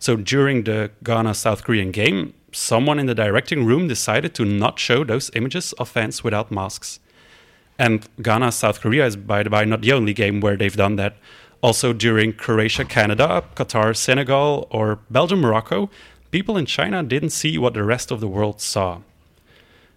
So 0.00 0.16
during 0.16 0.64
the 0.64 0.90
Ghana 1.04 1.34
South 1.34 1.62
Korean 1.62 1.92
game, 1.92 2.34
someone 2.50 2.98
in 2.98 3.06
the 3.06 3.14
directing 3.14 3.64
room 3.64 3.86
decided 3.86 4.34
to 4.34 4.44
not 4.44 4.80
show 4.80 5.04
those 5.04 5.30
images 5.34 5.72
of 5.74 5.88
fans 5.88 6.24
without 6.24 6.50
masks. 6.50 6.98
And 7.78 8.08
Ghana 8.20 8.50
South 8.50 8.80
Korea 8.80 9.06
is, 9.06 9.16
by 9.16 9.44
the 9.44 9.50
by, 9.50 9.64
not 9.64 9.82
the 9.82 9.92
only 9.92 10.12
game 10.12 10.40
where 10.40 10.56
they've 10.56 10.76
done 10.76 10.96
that. 10.96 11.16
Also, 11.62 11.92
during 11.92 12.32
Croatia 12.32 12.84
Canada, 12.84 13.44
Qatar 13.54 13.96
Senegal, 13.96 14.66
or 14.70 14.98
Belgium 15.08 15.40
Morocco, 15.40 15.88
people 16.30 16.56
in 16.56 16.66
China 16.66 17.02
didn't 17.02 17.30
see 17.30 17.58
what 17.58 17.74
the 17.74 17.84
rest 17.84 18.10
of 18.10 18.20
the 18.20 18.28
world 18.28 18.60
saw. 18.60 19.00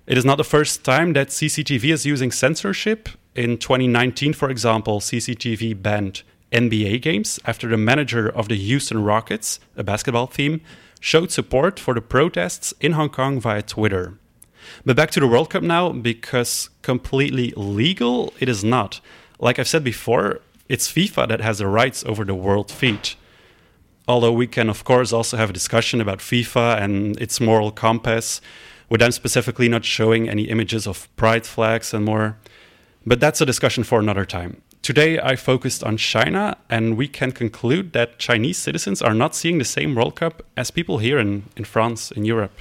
It 0.09 0.17
is 0.17 0.25
not 0.25 0.39
the 0.39 0.43
first 0.43 0.83
time 0.83 1.13
that 1.13 1.27
CCTV 1.27 1.93
is 1.93 2.03
using 2.03 2.31
censorship. 2.31 3.09
In 3.35 3.59
2019, 3.59 4.33
for 4.33 4.49
example, 4.49 4.99
CCTV 4.99 5.79
banned 5.79 6.23
NBA 6.51 7.03
games 7.03 7.39
after 7.45 7.67
the 7.67 7.77
manager 7.77 8.27
of 8.27 8.47
the 8.47 8.55
Houston 8.55 9.03
Rockets, 9.03 9.59
a 9.77 9.83
basketball 9.83 10.25
team, 10.25 10.61
showed 10.99 11.31
support 11.31 11.79
for 11.79 11.93
the 11.93 12.01
protests 12.01 12.73
in 12.81 12.93
Hong 12.93 13.09
Kong 13.09 13.39
via 13.39 13.61
Twitter. 13.61 14.17
But 14.83 14.95
back 14.95 15.11
to 15.11 15.19
the 15.19 15.27
World 15.27 15.51
Cup 15.51 15.61
now, 15.61 15.91
because 15.91 16.71
completely 16.81 17.53
legal, 17.55 18.33
it 18.39 18.49
is 18.49 18.63
not. 18.63 19.01
Like 19.37 19.59
I've 19.59 19.67
said 19.67 19.83
before, 19.83 20.41
it's 20.67 20.91
FIFA 20.91 21.27
that 21.27 21.41
has 21.41 21.59
the 21.59 21.67
rights 21.67 22.03
over 22.07 22.25
the 22.25 22.33
world 22.33 22.71
feed. 22.71 23.11
Although 24.07 24.33
we 24.33 24.47
can, 24.47 24.71
of 24.71 24.83
course, 24.83 25.13
also 25.13 25.37
have 25.37 25.51
a 25.51 25.53
discussion 25.53 26.01
about 26.01 26.17
FIFA 26.17 26.81
and 26.81 27.21
its 27.21 27.39
moral 27.39 27.69
compass, 27.69 28.41
with 28.89 28.99
them 29.01 29.11
specifically 29.11 29.69
not 29.69 29.85
showing 29.85 30.27
any 30.27 30.43
images 30.43 30.87
of 30.87 31.13
pride 31.15 31.45
flags 31.45 31.93
and 31.93 32.05
more. 32.05 32.37
But 33.05 33.19
that's 33.19 33.41
a 33.41 33.45
discussion 33.45 33.83
for 33.83 33.99
another 33.99 34.25
time. 34.25 34.61
Today, 34.81 35.19
I 35.19 35.35
focused 35.35 35.83
on 35.83 35.97
China, 35.97 36.57
and 36.69 36.97
we 36.97 37.07
can 37.07 37.31
conclude 37.31 37.93
that 37.93 38.17
Chinese 38.17 38.57
citizens 38.57 39.01
are 39.01 39.13
not 39.13 39.35
seeing 39.35 39.57
the 39.57 39.65
same 39.65 39.93
World 39.93 40.15
Cup 40.15 40.41
as 40.55 40.71
people 40.71 40.97
here 40.99 41.19
in, 41.19 41.43
in 41.55 41.65
France, 41.65 42.11
in 42.11 42.25
Europe. 42.25 42.53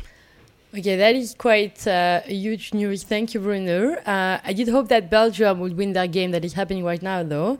Okay, 0.76 0.96
that 0.96 1.14
is 1.14 1.34
quite 1.34 1.86
uh, 1.86 2.20
a 2.26 2.34
huge 2.34 2.74
news. 2.74 3.02
Thank 3.02 3.32
you, 3.32 3.40
Bruno. 3.40 3.94
Uh, 3.94 4.38
I 4.44 4.52
did 4.52 4.68
hope 4.68 4.88
that 4.88 5.08
Belgium 5.08 5.60
would 5.60 5.78
win 5.78 5.94
that 5.94 6.10
game 6.12 6.30
that 6.32 6.44
is 6.44 6.52
happening 6.52 6.84
right 6.84 7.00
now, 7.00 7.22
though, 7.22 7.58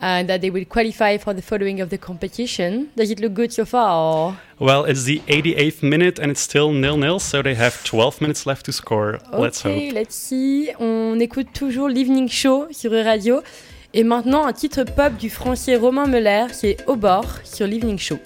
and 0.00 0.28
that 0.28 0.40
they 0.40 0.50
will 0.50 0.64
qualify 0.64 1.18
for 1.18 1.34
the 1.34 1.42
following 1.42 1.80
of 1.80 1.88
the 1.90 1.98
competition. 1.98 2.88
Does 2.96 3.10
it 3.10 3.20
look 3.20 3.34
good 3.34 3.52
so 3.52 3.64
far? 3.64 3.90
Or? 3.92 4.36
Well, 4.58 4.84
it's 4.84 5.04
the 5.04 5.20
88th 5.28 5.82
minute 5.82 6.18
and 6.18 6.30
it's 6.30 6.40
still 6.40 6.72
nil-nil, 6.72 7.18
so 7.18 7.42
they 7.42 7.54
have 7.54 7.82
12 7.84 8.20
minutes 8.20 8.46
left 8.46 8.66
to 8.66 8.72
score. 8.72 9.18
Let's 9.32 9.64
Ok, 9.64 9.72
hope. 9.72 9.92
let's 9.94 10.14
see. 10.14 10.70
On 10.78 11.18
écoute 11.20 11.48
toujours 11.52 11.88
l'Evening 11.88 12.28
Show 12.28 12.66
sur 12.70 12.92
E-Radio. 12.92 13.42
Et 13.92 14.04
maintenant, 14.04 14.46
un 14.46 14.52
titre 14.52 14.84
pop 14.84 15.16
du 15.18 15.28
français 15.30 15.76
Romain 15.76 16.06
Muller 16.06 16.46
qui 16.58 16.68
est 16.68 16.84
Au 16.86 16.94
bord 16.96 17.26
sur 17.44 17.66
l'Evening 17.66 17.98
Show. 17.98 18.18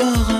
Au 0.00 0.39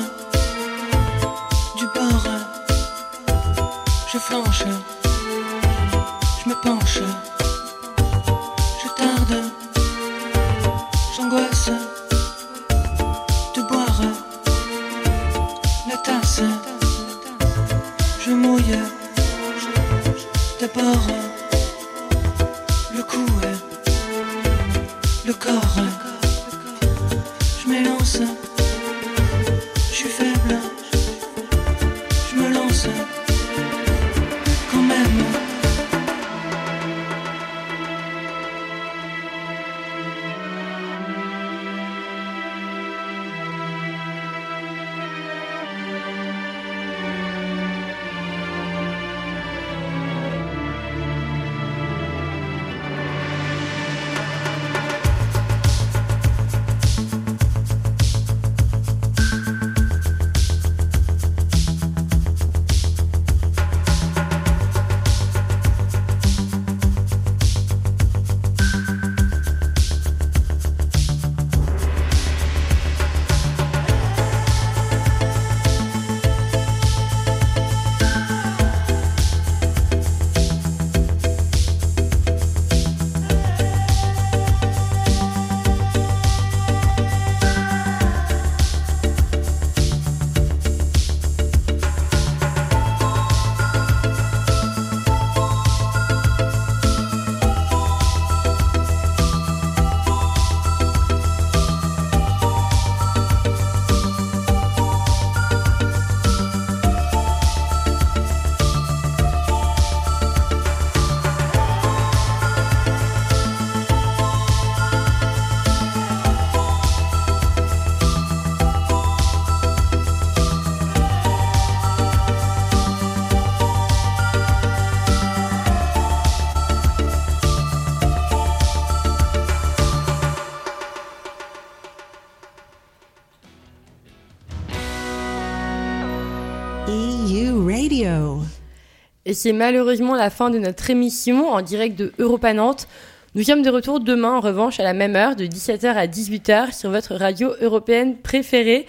Et 139.30 139.34
c'est 139.34 139.52
malheureusement 139.52 140.16
la 140.16 140.28
fin 140.28 140.50
de 140.50 140.58
notre 140.58 140.90
émission 140.90 141.50
en 141.50 141.62
direct 141.62 141.96
de 141.96 142.12
Europa 142.18 142.52
Nantes. 142.52 142.88
Nous 143.36 143.44
sommes 143.44 143.62
de 143.62 143.70
retour 143.70 144.00
demain 144.00 144.32
en 144.32 144.40
revanche 144.40 144.80
à 144.80 144.82
la 144.82 144.92
même 144.92 145.14
heure 145.14 145.36
de 145.36 145.44
17h 145.44 145.86
à 145.86 146.08
18h 146.08 146.76
sur 146.76 146.90
votre 146.90 147.14
radio 147.14 147.52
européenne 147.60 148.16
préférée. 148.16 148.86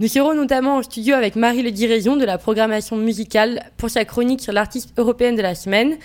Nous 0.00 0.08
serons 0.08 0.32
notamment 0.32 0.76
en 0.76 0.82
studio 0.82 1.14
avec 1.14 1.36
Marie 1.36 1.62
Le 1.62 1.70
Diraison 1.70 2.16
de 2.16 2.24
la 2.24 2.38
programmation 2.38 2.96
musicale 2.96 3.70
pour 3.76 3.90
sa 3.90 4.06
chronique 4.06 4.40
sur 4.40 4.54
l'artiste 4.54 4.94
européenne 4.96 5.36
de 5.36 5.42
la 5.42 5.54
semaine. 5.54 5.98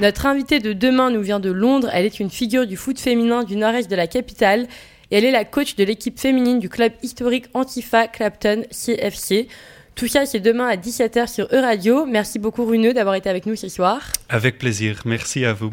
Notre 0.00 0.24
invitée 0.24 0.58
de 0.58 0.72
demain 0.72 1.10
nous 1.10 1.20
vient 1.20 1.38
de 1.38 1.50
Londres. 1.50 1.90
Elle 1.92 2.06
est 2.06 2.20
une 2.20 2.30
figure 2.30 2.66
du 2.66 2.78
foot 2.78 2.98
féminin 2.98 3.44
du 3.44 3.56
nord-est 3.56 3.90
de 3.90 3.96
la 3.96 4.06
capitale 4.06 4.68
et 5.10 5.18
elle 5.18 5.26
est 5.26 5.30
la 5.30 5.44
coach 5.44 5.76
de 5.76 5.84
l'équipe 5.84 6.18
féminine 6.18 6.60
du 6.60 6.70
club 6.70 6.92
historique 7.02 7.48
Antifa 7.52 8.08
Clapton 8.08 8.62
CFC. 8.70 9.48
Tout 9.94 10.08
ça, 10.08 10.26
c'est 10.26 10.40
demain 10.40 10.66
à 10.66 10.76
17h 10.76 11.32
sur 11.32 11.46
Euradio. 11.52 12.04
Merci 12.04 12.38
beaucoup, 12.40 12.64
Runeux, 12.64 12.92
d'avoir 12.92 13.14
été 13.14 13.28
avec 13.28 13.46
nous 13.46 13.54
ce 13.54 13.68
soir. 13.68 14.00
Avec 14.28 14.58
plaisir, 14.58 15.02
merci 15.04 15.44
à 15.44 15.52
vous. 15.52 15.72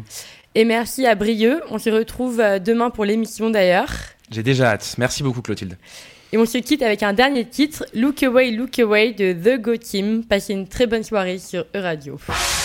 Et 0.54 0.64
merci 0.64 1.06
à 1.06 1.14
Brieux. 1.14 1.60
On 1.70 1.78
se 1.78 1.90
retrouve 1.90 2.38
euh, 2.40 2.58
demain 2.58 2.90
pour 2.90 3.04
l'émission 3.04 3.50
d'ailleurs. 3.50 3.90
J'ai 4.30 4.42
déjà 4.42 4.70
hâte. 4.70 4.94
Merci 4.98 5.22
beaucoup, 5.22 5.42
Clotilde. 5.42 5.76
Et 6.32 6.38
on 6.38 6.46
se 6.46 6.58
quitte 6.58 6.82
avec 6.82 7.02
un 7.02 7.12
dernier 7.12 7.44
titre, 7.44 7.84
Look 7.94 8.22
Away, 8.22 8.52
Look 8.52 8.78
Away 8.78 9.12
de 9.12 9.32
The 9.32 9.60
Go 9.60 9.76
Team. 9.76 10.24
Passez 10.24 10.52
une 10.52 10.68
très 10.68 10.86
bonne 10.86 11.02
soirée 11.02 11.38
sur 11.38 11.66
Euradio. 11.74 12.18
Radio. 12.26 12.61